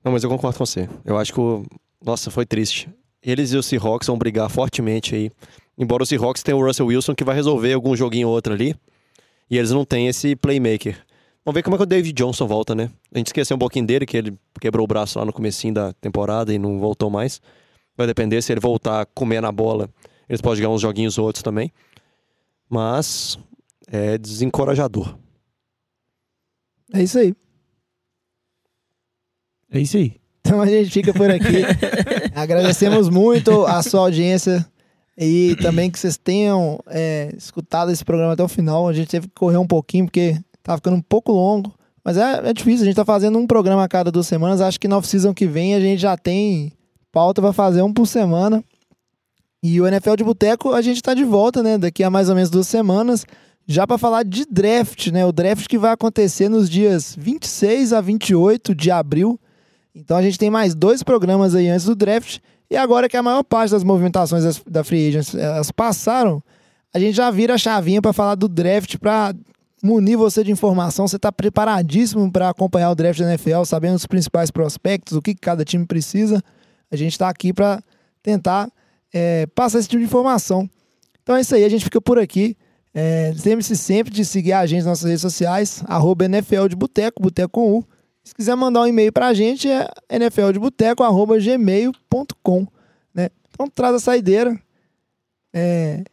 [0.04, 0.90] Não, mas eu concordo com você.
[1.06, 1.64] Eu acho que o.
[2.04, 2.90] Nossa, foi triste.
[3.22, 5.32] Eles e os Seahawks vão brigar fortemente aí.
[5.78, 8.76] Embora o Seahawks tenha o Russell Wilson que vai resolver algum joguinho ou outro ali.
[9.50, 10.98] E eles não têm esse playmaker.
[11.46, 12.90] Vamos ver como é que o David Johnson volta, né?
[13.14, 15.92] A gente esqueceu um pouquinho dele, que ele quebrou o braço lá no comecinho da
[15.94, 17.42] temporada e não voltou mais.
[17.98, 19.90] Vai depender se ele voltar a comer na bola.
[20.28, 21.72] Eles podem ganhar uns joguinhos outros também.
[22.70, 23.38] Mas
[23.88, 25.18] é desencorajador.
[26.94, 27.36] É isso aí.
[29.72, 30.16] É isso aí.
[30.40, 31.64] Então a gente fica por aqui.
[32.34, 34.66] Agradecemos muito a sua audiência
[35.18, 38.88] e também que vocês tenham é, escutado esse programa até o final.
[38.88, 41.74] A gente teve que correr um pouquinho porque tá ficando um pouco longo.
[42.04, 44.62] Mas é, é difícil, a gente tá fazendo um programa a cada duas semanas.
[44.62, 46.72] Acho que na off-season que vem a gente já tem
[47.12, 48.64] pauta para fazer um por semana.
[49.62, 51.78] E o NFL de Boteco a gente tá de volta, né?
[51.78, 53.26] Daqui a mais ou menos duas semanas.
[53.66, 55.26] Já para falar de draft, né?
[55.26, 59.40] O draft que vai acontecer nos dias 26 a 28 de abril.
[59.96, 62.40] Então a gente tem mais dois programas aí antes do draft.
[62.70, 66.44] E agora que a maior parte das movimentações da Free Agents elas passaram,
[66.94, 69.34] a gente já vira a chavinha para falar do draft, para
[69.84, 71.06] munir você de informação.
[71.06, 75.36] Você está preparadíssimo para acompanhar o draft da NFL, sabendo os principais prospectos, o que
[75.36, 76.42] cada time precisa.
[76.90, 77.84] A gente está aqui para
[78.22, 78.72] tentar
[79.14, 80.70] é, passar esse tipo de informação.
[81.22, 82.56] Então é isso aí, a gente fica por aqui.
[82.94, 87.22] É, Lembre-se sempre de seguir a gente nas nossas redes sociais, arroba NFL de Boteco,
[87.22, 87.86] Boteco com U.
[88.24, 92.68] Se quiser mandar um e-mail pra gente, é nfldeboteco.gmail.com.
[93.14, 93.30] Né?
[93.50, 94.58] Então traz a saideira.
[95.54, 96.06] É,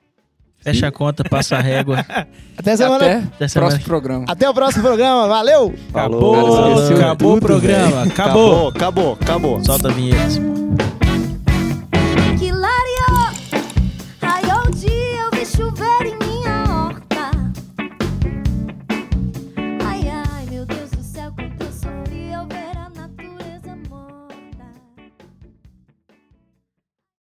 [0.60, 2.04] Fecha a conta, passa a régua.
[2.56, 3.04] Até semana.
[3.04, 3.70] Até Até semana.
[3.70, 4.24] próximo programa.
[4.28, 5.26] Até o próximo programa.
[5.26, 5.74] Valeu!
[5.88, 8.02] Acabou, Cara, acabou o programa.
[8.02, 8.68] Acabou.
[8.68, 9.64] Acabou, acabou, acabou.
[9.64, 10.20] Solta a vinheta.